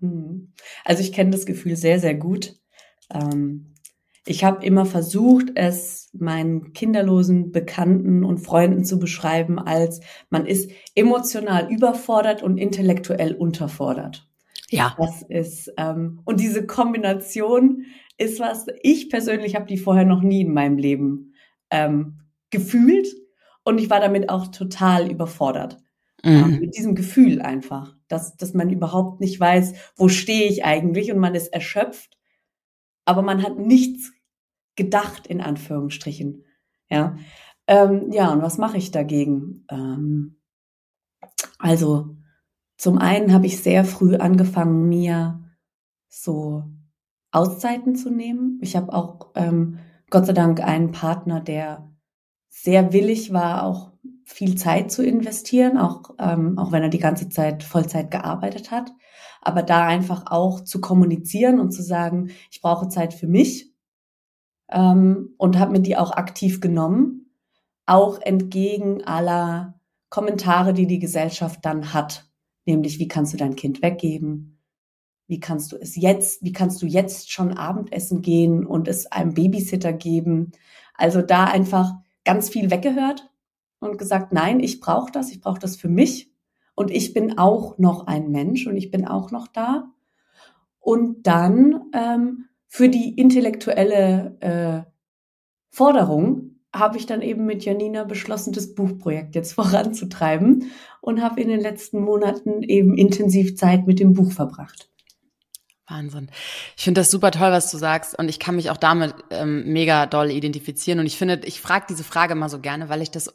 [0.00, 0.54] Hm.
[0.86, 2.54] Also ich kenne das Gefühl sehr, sehr gut.
[3.12, 3.69] Ähm,
[4.26, 10.70] ich habe immer versucht, es meinen kinderlosen Bekannten und Freunden zu beschreiben, als man ist
[10.94, 14.28] emotional überfordert und intellektuell unterfordert.
[14.68, 14.94] Ja.
[14.98, 17.86] Das ist ähm, und diese Kombination
[18.18, 18.66] ist was.
[18.82, 21.34] Ich persönlich habe die vorher noch nie in meinem Leben
[21.70, 23.08] ähm, gefühlt
[23.64, 25.78] und ich war damit auch total überfordert.
[26.22, 26.58] Mhm.
[26.60, 31.18] Mit diesem Gefühl einfach, dass, dass man überhaupt nicht weiß, wo stehe ich eigentlich und
[31.18, 32.19] man ist erschöpft
[33.10, 34.12] aber man hat nichts
[34.76, 36.44] gedacht, in Anführungsstrichen.
[36.88, 37.16] Ja,
[37.66, 39.66] ähm, ja und was mache ich dagegen?
[39.68, 40.40] Ähm,
[41.58, 42.16] also,
[42.76, 45.40] zum einen habe ich sehr früh angefangen, mir
[46.08, 46.62] so
[47.32, 48.60] Auszeiten zu nehmen.
[48.62, 51.92] Ich habe auch ähm, Gott sei Dank einen Partner, der
[52.48, 53.90] sehr willig war, auch
[54.24, 58.92] viel Zeit zu investieren, auch, ähm, auch wenn er die ganze Zeit Vollzeit gearbeitet hat
[59.40, 63.72] aber da einfach auch zu kommunizieren und zu sagen, ich brauche Zeit für mich
[64.70, 67.30] ähm, und habe mir die auch aktiv genommen,
[67.86, 69.80] auch entgegen aller
[70.10, 72.28] Kommentare, die die Gesellschaft dann hat,
[72.66, 74.58] nämlich wie kannst du dein Kind weggeben,
[75.26, 79.34] wie kannst du es jetzt, wie kannst du jetzt schon Abendessen gehen und es einem
[79.34, 80.52] Babysitter geben.
[80.94, 83.30] Also da einfach ganz viel weggehört
[83.78, 86.29] und gesagt, nein, ich brauche das, ich brauche das für mich
[86.80, 89.92] und ich bin auch noch ein Mensch und ich bin auch noch da.
[90.78, 94.90] Und dann ähm, für die intellektuelle äh,
[95.68, 100.70] Forderung habe ich dann eben mit Janina beschlossen, das Buchprojekt jetzt voranzutreiben
[101.02, 104.88] und habe in den letzten Monaten eben intensiv Zeit mit dem Buch verbracht.
[105.86, 106.30] Wahnsinn.
[106.78, 109.70] Ich finde das super toll, was du sagst und ich kann mich auch damit ähm,
[109.70, 113.10] mega doll identifizieren und ich finde, ich frage diese Frage mal so gerne, weil ich
[113.10, 113.34] das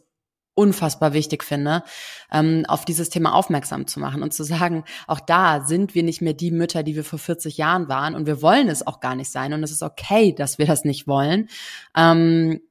[0.56, 1.84] unfassbar wichtig finde,
[2.32, 6.22] ähm, auf dieses Thema aufmerksam zu machen und zu sagen, auch da sind wir nicht
[6.22, 9.16] mehr die Mütter, die wir vor 40 Jahren waren und wir wollen es auch gar
[9.16, 11.49] nicht sein und es ist okay, dass wir das nicht wollen.
[11.95, 12.62] Ähm,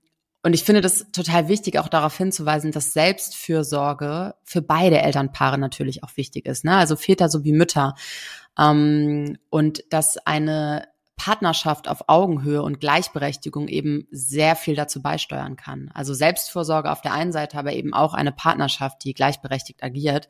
[0.43, 6.03] und ich finde das total wichtig, auch darauf hinzuweisen, dass Selbstfürsorge für beide Elternpaare natürlich
[6.03, 6.77] auch wichtig ist, ne?
[6.77, 7.95] also Väter sowie Mütter.
[8.59, 10.87] Ähm, und dass eine
[11.17, 15.91] Partnerschaft auf Augenhöhe und Gleichberechtigung eben sehr viel dazu beisteuern kann.
[15.95, 20.29] Also Selbstvorsorge auf der einen Seite, aber eben auch eine Partnerschaft, die gleichberechtigt agiert,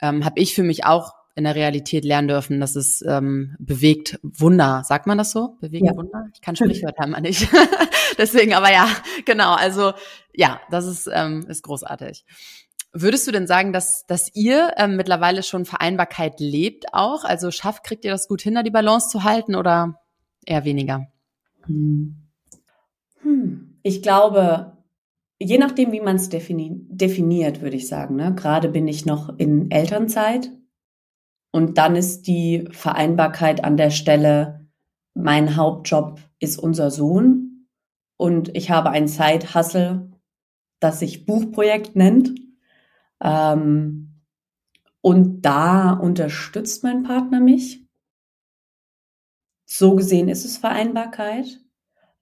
[0.00, 4.18] ähm, habe ich für mich auch in der Realität lernen dürfen, dass es ähm, bewegt
[4.22, 4.82] Wunder.
[4.84, 5.58] Sagt man das so?
[5.60, 5.94] Bewegt ja.
[5.94, 6.28] Wunder?
[6.32, 7.48] Ich kann Sprichwörter immer nicht.
[8.18, 8.88] Deswegen, aber ja,
[9.26, 9.54] genau.
[9.54, 9.92] Also
[10.34, 12.24] ja, das ist, ähm, ist großartig.
[12.98, 17.24] Würdest du denn sagen, dass, dass ihr ähm, mittlerweile schon Vereinbarkeit lebt auch?
[17.24, 20.00] Also schafft, kriegt ihr das gut hin, da die Balance zu halten oder
[20.46, 21.06] eher weniger?
[21.66, 22.16] Hm.
[23.20, 23.78] Hm.
[23.82, 24.78] Ich glaube,
[25.38, 28.16] je nachdem, wie man es defini definiert, würde ich sagen.
[28.16, 28.34] Ne?
[28.34, 30.50] Gerade bin ich noch in Elternzeit
[31.50, 34.66] und dann ist die Vereinbarkeit an der Stelle,
[35.12, 37.66] mein Hauptjob ist unser Sohn
[38.16, 40.10] und ich habe ein Zeithassel,
[40.80, 42.45] das sich Buchprojekt nennt.
[43.22, 44.22] Ähm,
[45.00, 47.86] und da unterstützt mein Partner mich.
[49.64, 51.60] So gesehen ist es Vereinbarkeit.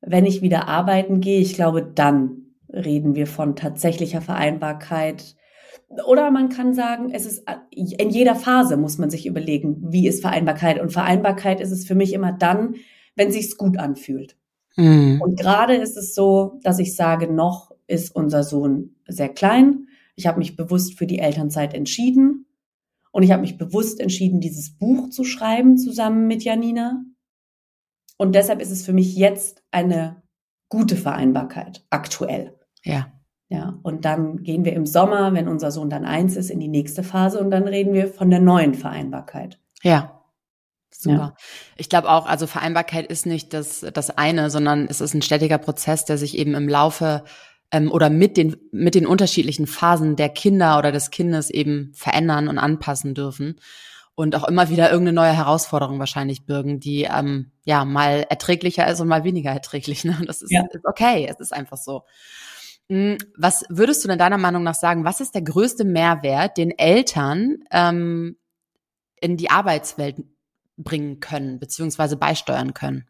[0.01, 5.37] Wenn ich wieder arbeiten gehe, ich glaube, dann reden wir von tatsächlicher Vereinbarkeit.
[6.07, 10.23] oder man kann sagen, es ist in jeder Phase muss man sich überlegen, wie ist
[10.23, 10.81] Vereinbarkeit.
[10.81, 12.75] Und Vereinbarkeit ist es für mich immer dann,
[13.17, 14.37] wenn sich's gut anfühlt.
[14.77, 15.21] Mhm.
[15.23, 19.89] Und gerade ist es so, dass ich sage, noch ist unser Sohn sehr klein.
[20.17, 22.47] Ich habe mich bewusst für die Elternzeit entschieden.
[23.11, 27.05] Und ich habe mich bewusst entschieden, dieses Buch zu schreiben zusammen mit Janina.
[28.17, 30.23] Und deshalb ist es für mich jetzt eine
[30.69, 32.59] gute Vereinbarkeit, aktuell.
[32.83, 33.13] Ja.
[33.49, 36.69] Ja, und dann gehen wir im Sommer, wenn unser Sohn dann eins ist, in die
[36.69, 39.61] nächste Phase und dann reden wir von der neuen Vereinbarkeit.
[39.83, 40.23] Ja.
[40.91, 41.17] Super.
[41.17, 41.35] Ja.
[41.77, 45.59] Ich glaube auch, also Vereinbarkeit ist nicht das, das eine, sondern es ist ein stetiger
[45.59, 47.25] Prozess, der sich eben im Laufe
[47.71, 52.49] ähm, oder mit den, mit den unterschiedlichen Phasen der Kinder oder des Kindes eben verändern
[52.49, 53.61] und anpassen dürfen
[54.15, 59.01] und auch immer wieder irgendeine neue Herausforderung wahrscheinlich birgen, die ähm, ja mal erträglicher ist
[59.01, 60.05] und mal weniger erträglich.
[60.05, 60.19] Ne?
[60.27, 60.65] Das ist, ja.
[60.73, 62.05] ist okay, es ist einfach so.
[62.89, 66.71] Hm, was würdest du denn deiner Meinung nach sagen, was ist der größte Mehrwert, den
[66.71, 68.37] Eltern ähm,
[69.21, 70.17] in die Arbeitswelt
[70.77, 73.09] bringen können, beziehungsweise beisteuern können?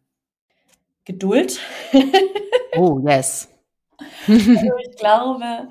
[1.05, 1.61] Geduld.
[2.77, 3.49] oh, yes.
[4.29, 5.69] Also ich glaube,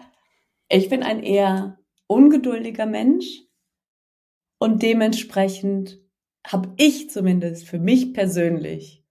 [0.69, 1.77] ich bin ein eher
[2.07, 3.41] ungeduldiger Mensch
[4.59, 5.99] und dementsprechend
[6.45, 9.03] habe ich zumindest für mich persönlich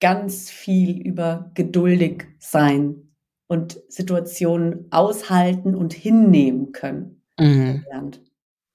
[0.00, 3.14] ganz viel über geduldig sein
[3.46, 7.82] und Situationen aushalten und hinnehmen können mhm.
[7.84, 8.20] gelernt.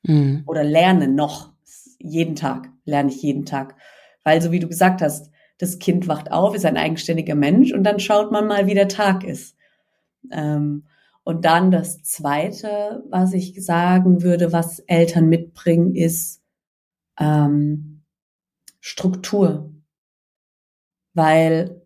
[0.04, 0.44] Mhm.
[0.46, 1.52] Oder lerne noch
[2.00, 3.76] jeden Tag, lerne ich jeden Tag.
[4.24, 7.84] Weil so wie du gesagt hast, das Kind wacht auf, ist ein eigenständiger Mensch und
[7.84, 9.57] dann schaut man mal, wie der Tag ist.
[10.32, 10.86] Ähm,
[11.24, 16.42] und dann das Zweite, was ich sagen würde, was Eltern mitbringen, ist
[17.20, 18.04] ähm,
[18.80, 19.74] Struktur.
[21.14, 21.82] Weil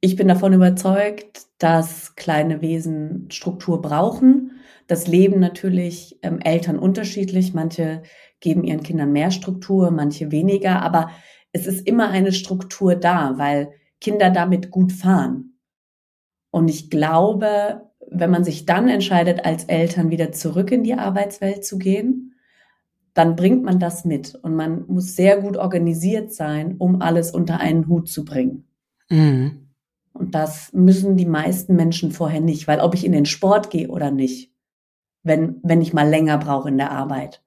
[0.00, 4.60] ich bin davon überzeugt, dass kleine Wesen Struktur brauchen.
[4.86, 7.54] Das Leben natürlich ähm, Eltern unterschiedlich.
[7.54, 8.02] Manche
[8.40, 10.82] geben ihren Kindern mehr Struktur, manche weniger.
[10.82, 11.10] Aber
[11.52, 15.55] es ist immer eine Struktur da, weil Kinder damit gut fahren.
[16.56, 21.66] Und ich glaube, wenn man sich dann entscheidet, als Eltern wieder zurück in die Arbeitswelt
[21.66, 22.34] zu gehen,
[23.12, 24.34] dann bringt man das mit.
[24.36, 28.66] Und man muss sehr gut organisiert sein, um alles unter einen Hut zu bringen.
[29.10, 29.68] Mhm.
[30.14, 33.88] Und das müssen die meisten Menschen vorher nicht, weil ob ich in den Sport gehe
[33.88, 34.50] oder nicht,
[35.22, 37.44] wenn, wenn ich mal länger brauche in der Arbeit,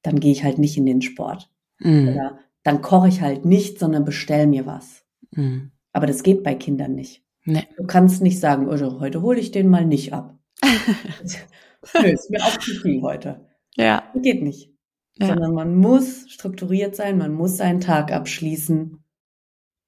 [0.00, 1.50] dann gehe ich halt nicht in den Sport.
[1.80, 2.08] Mhm.
[2.08, 5.04] Oder dann koche ich halt nicht, sondern bestell mir was.
[5.32, 5.72] Mhm.
[5.92, 7.27] Aber das geht bei Kindern nicht.
[7.50, 7.66] Nee.
[7.78, 10.38] Du kannst nicht sagen, also heute hole ich den mal nicht ab.
[10.62, 13.46] Nö, ist mir auch zu viel heute.
[13.74, 14.12] Ja.
[14.14, 14.70] Geht nicht.
[15.16, 15.28] Ja.
[15.28, 19.02] Sondern man muss strukturiert sein, man muss seinen Tag abschließen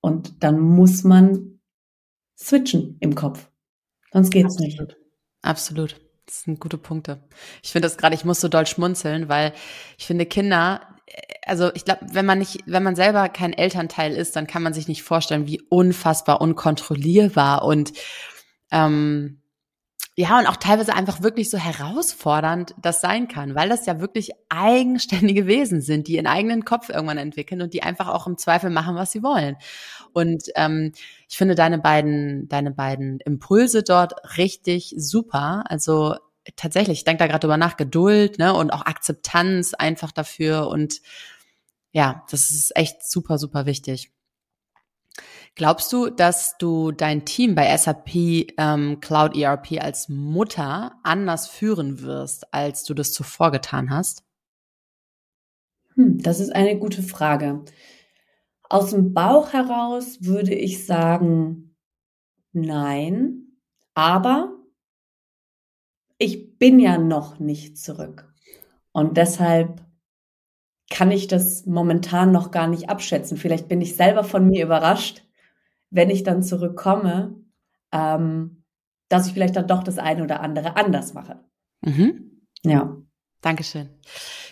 [0.01, 1.61] und dann muss man
[2.39, 3.51] switchen im Kopf.
[4.11, 4.89] Sonst geht's Absolut.
[4.89, 4.97] nicht.
[5.43, 6.01] Absolut.
[6.25, 7.23] Das sind gute Punkte.
[7.63, 9.53] Ich finde das gerade, ich muss so doll schmunzeln, weil
[9.99, 10.97] ich finde Kinder,
[11.51, 14.73] also ich glaube, wenn man nicht, wenn man selber kein Elternteil ist, dann kann man
[14.73, 17.93] sich nicht vorstellen, wie unfassbar unkontrollierbar und
[18.71, 19.43] ähm,
[20.17, 24.31] ja, und auch teilweise einfach wirklich so herausfordernd das sein kann, weil das ja wirklich
[24.49, 28.71] eigenständige Wesen sind, die ihren eigenen Kopf irgendwann entwickeln und die einfach auch im Zweifel
[28.71, 29.57] machen, was sie wollen.
[30.13, 30.93] Und ähm,
[31.29, 35.65] ich finde deine beiden, deine beiden Impulse dort richtig super.
[35.67, 36.15] Also
[36.55, 40.69] tatsächlich, ich denke da gerade drüber nach, Geduld ne, und auch Akzeptanz einfach dafür.
[40.69, 41.01] Und
[41.93, 44.13] ja, das ist echt super, super wichtig.
[45.57, 48.15] Glaubst du, dass du dein Team bei SAP
[48.57, 54.25] ähm, Cloud ERP als Mutter anders führen wirst, als du das zuvor getan hast?
[55.95, 57.65] Hm, das ist eine gute Frage.
[58.63, 61.75] Aus dem Bauch heraus würde ich sagen,
[62.53, 63.59] nein,
[63.95, 64.57] aber
[66.19, 68.33] ich bin ja noch nicht zurück.
[68.93, 69.85] Und deshalb
[70.91, 73.39] kann ich das momentan noch gar nicht abschätzen.
[73.39, 75.23] Vielleicht bin ich selber von mir überrascht,
[75.89, 77.37] wenn ich dann zurückkomme,
[77.93, 78.65] ähm,
[79.09, 81.41] dass ich vielleicht dann doch das eine oder andere anders mache.
[81.81, 82.43] Mhm.
[82.63, 82.97] Ja.
[83.41, 83.89] Dankeschön.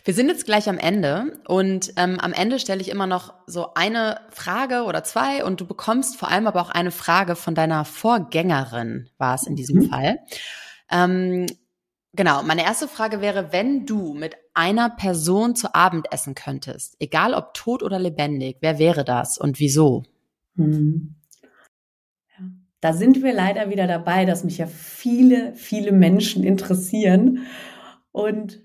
[0.04, 3.74] Wir sind jetzt gleich am Ende und ähm, am Ende stelle ich immer noch so
[3.74, 7.84] eine Frage oder zwei und du bekommst vor allem aber auch eine Frage von deiner
[7.84, 9.90] Vorgängerin, war es in diesem mhm.
[9.90, 10.18] Fall.
[10.90, 11.46] Ähm,
[12.14, 17.32] genau, meine erste Frage wäre, wenn du mit einer Person zu Abend essen könntest, egal
[17.32, 20.02] ob tot oder lebendig, wer wäre das und wieso?
[20.56, 21.14] Mhm.
[22.36, 22.44] Ja.
[22.80, 27.46] Da sind wir leider wieder dabei, dass mich ja viele, viele Menschen interessieren.
[28.10, 28.60] Und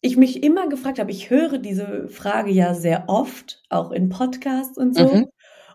[0.00, 4.78] ich mich immer gefragt habe, ich höre diese Frage ja sehr oft, auch in Podcasts
[4.78, 5.06] und so.
[5.06, 5.26] Mhm.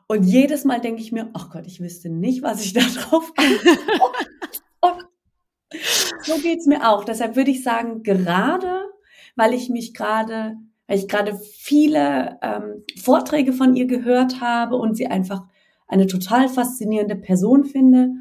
[0.07, 3.31] Und jedes Mal denke ich mir, ach Gott, ich wüsste nicht, was ich da drauf
[6.23, 7.03] so geht's mir auch.
[7.03, 8.91] Deshalb würde ich sagen, gerade,
[9.35, 10.57] weil ich mich gerade,
[10.87, 15.43] weil ich gerade viele ähm, Vorträge von ihr gehört habe und sie einfach
[15.87, 18.11] eine total faszinierende Person finde,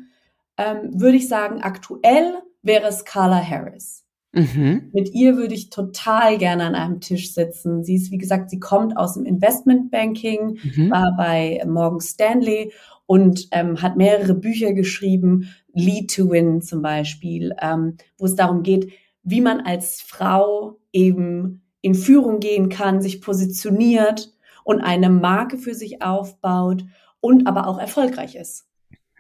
[0.59, 4.05] ähm, würde ich sagen, aktuell wäre es Carla Harris.
[4.33, 4.91] Mhm.
[4.93, 7.83] Mit ihr würde ich total gerne an einem Tisch sitzen.
[7.83, 10.91] Sie ist, wie gesagt, sie kommt aus dem Investmentbanking, mhm.
[10.91, 12.73] war bei Morgan Stanley
[13.07, 18.63] und ähm, hat mehrere Bücher geschrieben, Lead to Win zum Beispiel, ähm, wo es darum
[18.63, 18.93] geht,
[19.23, 24.33] wie man als Frau eben in Führung gehen kann, sich positioniert
[24.65, 26.85] und eine Marke für sich aufbaut
[27.21, 28.67] und aber auch erfolgreich ist.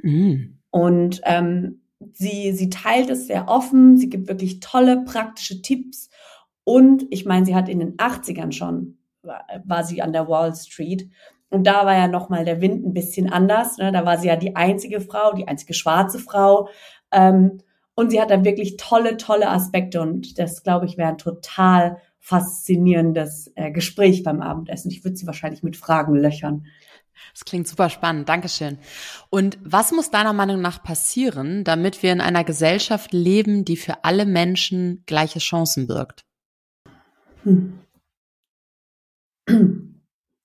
[0.02, 0.58] Mhm.
[0.70, 6.10] Und ähm, sie, sie teilt es sehr offen, sie gibt wirklich tolle praktische Tipps.
[6.64, 10.54] Und ich meine, sie hat in den 80ern schon, war, war sie an der Wall
[10.54, 11.10] Street.
[11.50, 13.76] Und da war ja nochmal der Wind ein bisschen anders.
[13.78, 13.90] Ne?
[13.90, 16.68] Da war sie ja die einzige Frau, die einzige schwarze Frau.
[17.10, 17.58] Ähm,
[18.00, 20.00] und sie hat da wirklich tolle, tolle Aspekte.
[20.00, 24.90] Und das, glaube ich, wäre ein total faszinierendes äh, Gespräch beim Abendessen.
[24.90, 26.66] Ich würde sie wahrscheinlich mit Fragen löchern.
[27.34, 28.26] Das klingt super spannend.
[28.26, 28.78] Dankeschön.
[29.28, 34.02] Und was muss deiner Meinung nach passieren, damit wir in einer Gesellschaft leben, die für
[34.02, 36.24] alle Menschen gleiche Chancen birgt?
[37.44, 37.80] Hm.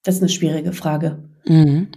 [0.03, 1.17] Das ist eine schwierige Frage.
[1.47, 1.87] Mhm.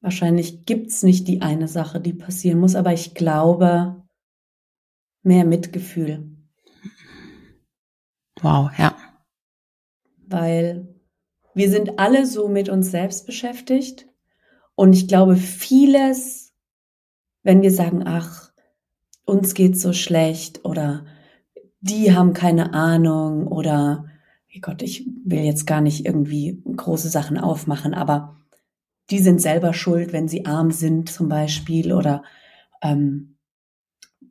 [0.00, 4.02] Wahrscheinlich gibt's nicht die eine Sache, die passieren muss, aber ich glaube,
[5.22, 6.36] mehr Mitgefühl.
[8.40, 8.96] Wow, ja.
[10.26, 10.88] Weil
[11.54, 14.06] wir sind alle so mit uns selbst beschäftigt.
[14.74, 16.54] Und ich glaube, vieles,
[17.42, 18.50] wenn wir sagen, ach,
[19.26, 21.04] uns geht's so schlecht oder
[21.80, 24.06] die haben keine Ahnung oder,
[24.54, 28.39] oh Gott, ich will jetzt gar nicht irgendwie große Sachen aufmachen, aber
[29.10, 32.22] die sind selber schuld, wenn sie arm sind zum Beispiel oder
[32.82, 33.36] ähm,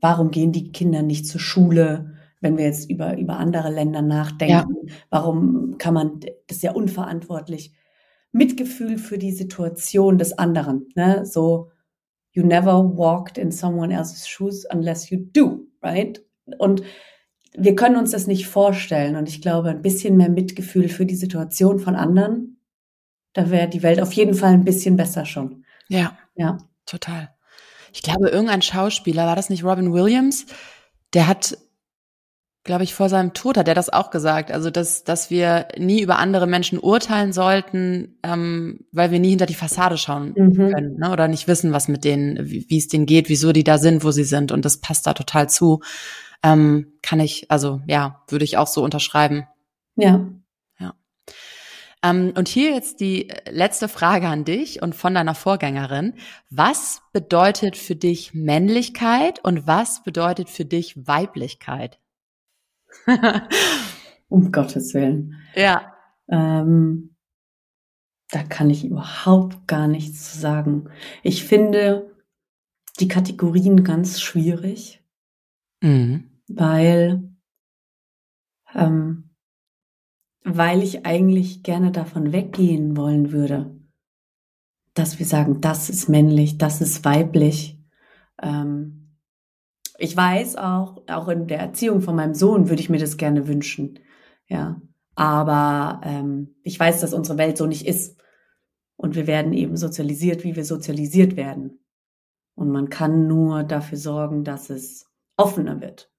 [0.02, 2.20] warum gehen die Kinder nicht zur Schule?
[2.42, 4.94] wenn wir jetzt über, über andere Länder nachdenken, ja.
[5.10, 7.74] warum kann man, das ist ja unverantwortlich,
[8.32, 11.26] Mitgefühl für die Situation des anderen, ne?
[11.26, 11.72] so,
[12.32, 16.24] you never walked in someone else's shoes unless you do, right?
[16.60, 16.84] Und
[17.58, 19.16] wir können uns das nicht vorstellen.
[19.16, 22.59] Und ich glaube, ein bisschen mehr Mitgefühl für die Situation von anderen,
[23.34, 25.66] da wäre die Welt auf jeden Fall ein bisschen besser schon.
[25.88, 26.18] Ja.
[26.36, 26.58] Ja.
[26.86, 27.30] Total.
[27.94, 30.46] Ich glaube, irgendein Schauspieler, war das nicht Robin Williams?
[31.14, 31.58] Der hat
[32.70, 34.52] glaube ich, vor seinem Tod hat er das auch gesagt.
[34.52, 39.48] Also, dass, dass wir nie über andere Menschen urteilen sollten, ähm, weil wir nie hinter
[39.48, 40.72] die Fassade schauen mhm.
[40.72, 41.12] können ne?
[41.12, 44.12] oder nicht wissen, was mit denen, wie, es denen geht, wieso die da sind, wo
[44.12, 44.52] sie sind.
[44.52, 45.80] Und das passt da total zu.
[46.44, 49.48] Ähm, kann ich, also ja, würde ich auch so unterschreiben.
[49.96, 50.28] Ja.
[52.04, 56.14] Ähm, und hier jetzt die letzte Frage an dich und von deiner Vorgängerin.
[56.50, 62.00] Was bedeutet für dich Männlichkeit und was bedeutet für dich Weiblichkeit?
[64.30, 65.36] um Gottes Willen.
[65.56, 65.94] Ja.
[66.30, 67.16] Ähm,
[68.32, 70.90] da kann ich überhaupt gar nichts zu sagen.
[71.24, 72.16] Ich finde
[73.00, 75.04] die Kategorien ganz schwierig,
[75.82, 76.30] mhm.
[76.48, 77.34] weil,
[78.76, 79.29] ähm,
[80.58, 83.76] weil ich eigentlich gerne davon weggehen wollen würde,
[84.94, 87.80] dass wir sagen, das ist männlich, das ist weiblich.
[88.42, 89.18] Ähm,
[89.98, 93.48] ich weiß auch, auch in der Erziehung von meinem Sohn würde ich mir das gerne
[93.48, 94.00] wünschen.
[94.48, 94.82] Ja.
[95.16, 98.22] Aber ähm, ich weiß, dass unsere Welt so nicht ist.
[98.96, 101.80] Und wir werden eben sozialisiert, wie wir sozialisiert werden.
[102.56, 106.12] Und man kann nur dafür sorgen, dass es offener wird.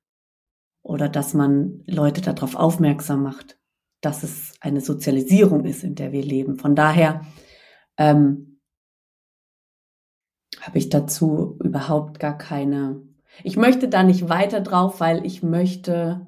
[0.82, 3.59] Oder dass man Leute darauf aufmerksam macht,
[4.00, 6.58] dass es eine Sozialisierung ist, in der wir leben.
[6.58, 7.26] Von daher
[7.98, 8.60] ähm,
[10.60, 13.02] habe ich dazu überhaupt gar keine
[13.42, 16.26] ich möchte da nicht weiter drauf, weil ich möchte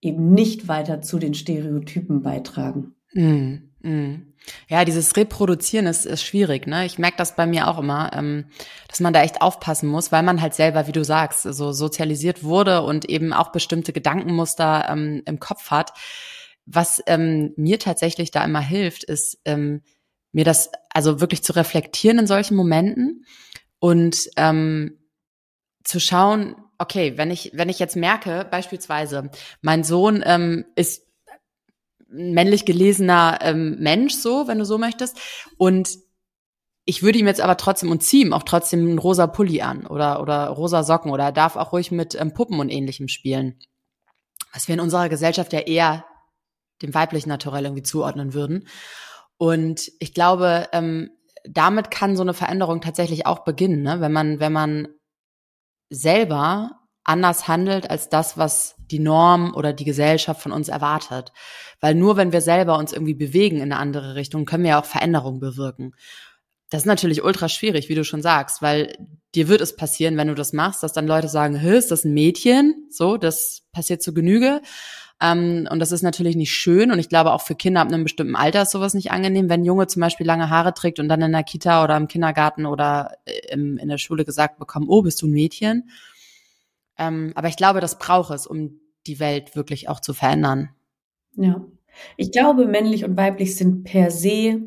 [0.00, 2.94] eben nicht weiter zu den Stereotypen beitragen.
[3.12, 4.26] Mm, mm.
[4.68, 6.66] Ja, dieses Reproduzieren ist, ist schwierig.
[6.66, 6.86] Ne?
[6.86, 8.46] Ich merke das bei mir auch immer, ähm,
[8.88, 12.42] dass man da echt aufpassen muss, weil man halt selber, wie du sagst, so sozialisiert
[12.42, 15.92] wurde und eben auch bestimmte Gedankenmuster ähm, im Kopf hat.
[16.72, 19.82] Was ähm, mir tatsächlich da immer hilft, ist ähm,
[20.30, 23.26] mir das also wirklich zu reflektieren in solchen Momenten
[23.80, 24.98] und ähm,
[25.82, 29.30] zu schauen, okay, wenn ich, wenn ich jetzt merke, beispielsweise,
[29.62, 31.08] mein Sohn ähm, ist
[32.08, 35.18] männlich gelesener ähm, Mensch, so, wenn du so möchtest,
[35.58, 35.98] und
[36.84, 39.86] ich würde ihm jetzt aber trotzdem und ziehe ihm auch trotzdem einen rosa Pulli an
[39.86, 43.58] oder, oder rosa Socken oder darf auch ruhig mit ähm, Puppen und ähnlichem spielen.
[44.52, 46.04] Was wir in unserer Gesellschaft ja eher
[46.82, 48.68] dem weiblichen Naturell irgendwie zuordnen würden.
[49.36, 51.10] Und ich glaube, ähm,
[51.44, 54.00] damit kann so eine Veränderung tatsächlich auch beginnen, ne?
[54.00, 54.88] wenn man, wenn man
[55.88, 61.32] selber anders handelt als das, was die Norm oder die Gesellschaft von uns erwartet.
[61.80, 64.80] Weil nur wenn wir selber uns irgendwie bewegen in eine andere Richtung, können wir ja
[64.80, 65.94] auch Veränderungen bewirken.
[66.68, 68.94] Das ist natürlich ultra schwierig, wie du schon sagst, weil
[69.34, 72.04] dir wird es passieren, wenn du das machst, dass dann Leute sagen, Hä, ist das
[72.04, 72.86] ein Mädchen?
[72.90, 74.60] So, das passiert zu Genüge.
[75.20, 76.90] Ähm, und das ist natürlich nicht schön.
[76.90, 79.60] Und ich glaube, auch für Kinder ab einem bestimmten Alter ist sowas nicht angenehm, wenn
[79.60, 82.66] ein Junge zum Beispiel lange Haare trägt und dann in der Kita oder im Kindergarten
[82.66, 85.90] oder äh, im, in der Schule gesagt bekommen, oh, bist du ein Mädchen?
[86.96, 90.70] Ähm, aber ich glaube, das braucht es, um die Welt wirklich auch zu verändern.
[91.36, 91.64] Ja.
[92.16, 94.62] Ich glaube, männlich und weiblich sind per se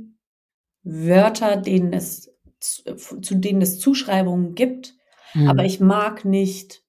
[0.84, 4.95] Wörter, denen es, zu denen es Zuschreibungen gibt.
[5.34, 5.47] Mhm.
[5.47, 6.83] Aber ich mag nicht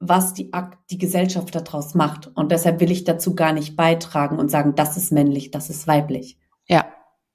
[0.00, 0.50] was die,
[0.90, 2.26] die Gesellschaft daraus macht.
[2.34, 5.86] Und deshalb will ich dazu gar nicht beitragen und sagen, das ist männlich, das ist
[5.86, 6.38] weiblich.
[6.66, 6.86] Ja,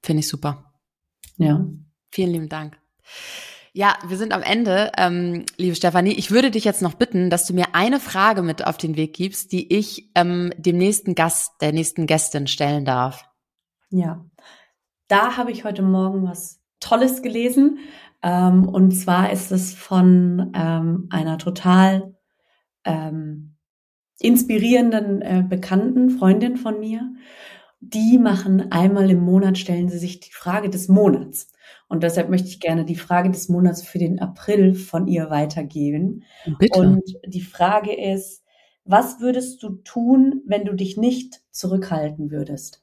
[0.02, 0.72] finde ich super.
[1.36, 1.64] Ja.
[2.10, 2.78] Vielen lieben Dank.
[3.72, 6.14] Ja, wir sind am Ende, ähm, liebe Stefanie.
[6.14, 9.12] Ich würde dich jetzt noch bitten, dass du mir eine Frage mit auf den Weg
[9.14, 13.28] gibst, die ich ähm, dem nächsten Gast, der nächsten Gästin stellen darf.
[13.90, 14.24] Ja,
[15.08, 17.78] da habe ich heute Morgen was Tolles gelesen.
[18.22, 22.15] Ähm, und zwar ist es von ähm, einer total
[22.86, 23.56] ähm,
[24.18, 27.14] inspirierenden äh, Bekannten, Freundin von mir.
[27.80, 31.52] Die machen einmal im Monat, stellen sie sich die Frage des Monats.
[31.88, 36.24] Und deshalb möchte ich gerne die Frage des Monats für den April von ihr weitergeben.
[36.58, 36.78] Bitte.
[36.80, 38.42] Und die Frage ist,
[38.84, 42.82] was würdest du tun, wenn du dich nicht zurückhalten würdest?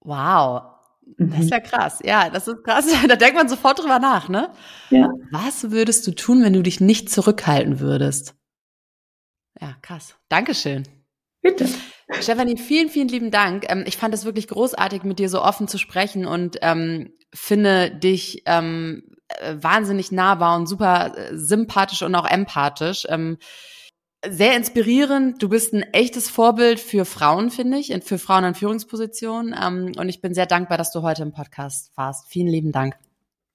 [0.00, 0.79] Wow,
[1.18, 1.98] das ist ja krass.
[2.04, 2.86] Ja, das ist krass.
[3.08, 4.52] Da denkt man sofort drüber nach, ne?
[4.90, 5.08] Ja.
[5.30, 8.34] Was würdest du tun, wenn du dich nicht zurückhalten würdest?
[9.60, 10.16] Ja, krass.
[10.28, 10.84] Dankeschön.
[11.42, 11.68] Bitte.
[12.20, 13.66] Stefanie, vielen, vielen lieben Dank.
[13.68, 17.90] Ähm, ich fand es wirklich großartig, mit dir so offen zu sprechen und ähm, finde
[17.90, 23.06] dich ähm, äh, wahnsinnig nahbar und super äh, sympathisch und auch empathisch.
[23.08, 23.38] Ähm,
[24.28, 25.42] sehr inspirierend.
[25.42, 29.54] Du bist ein echtes Vorbild für Frauen, finde ich, für Frauen in Führungspositionen.
[29.60, 32.28] Ähm, und ich bin sehr dankbar, dass du heute im Podcast warst.
[32.28, 32.96] Vielen lieben Dank.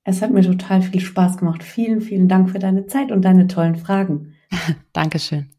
[0.04, 1.64] Es hat mir total viel Spaß gemacht.
[1.64, 4.36] Vielen, vielen Dank für deine Zeit und deine tollen Fragen.
[4.94, 5.50] Dankeschön.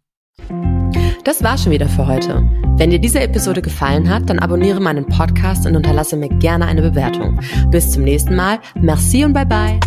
[1.25, 2.49] Das war schon wieder für heute.
[2.77, 6.83] Wenn dir diese Episode gefallen hat, dann abonniere meinen Podcast und unterlasse mir gerne eine
[6.83, 7.41] Bewertung.
[7.71, 8.61] Bis zum nächsten Mal.
[8.77, 9.81] Merci und bye bye.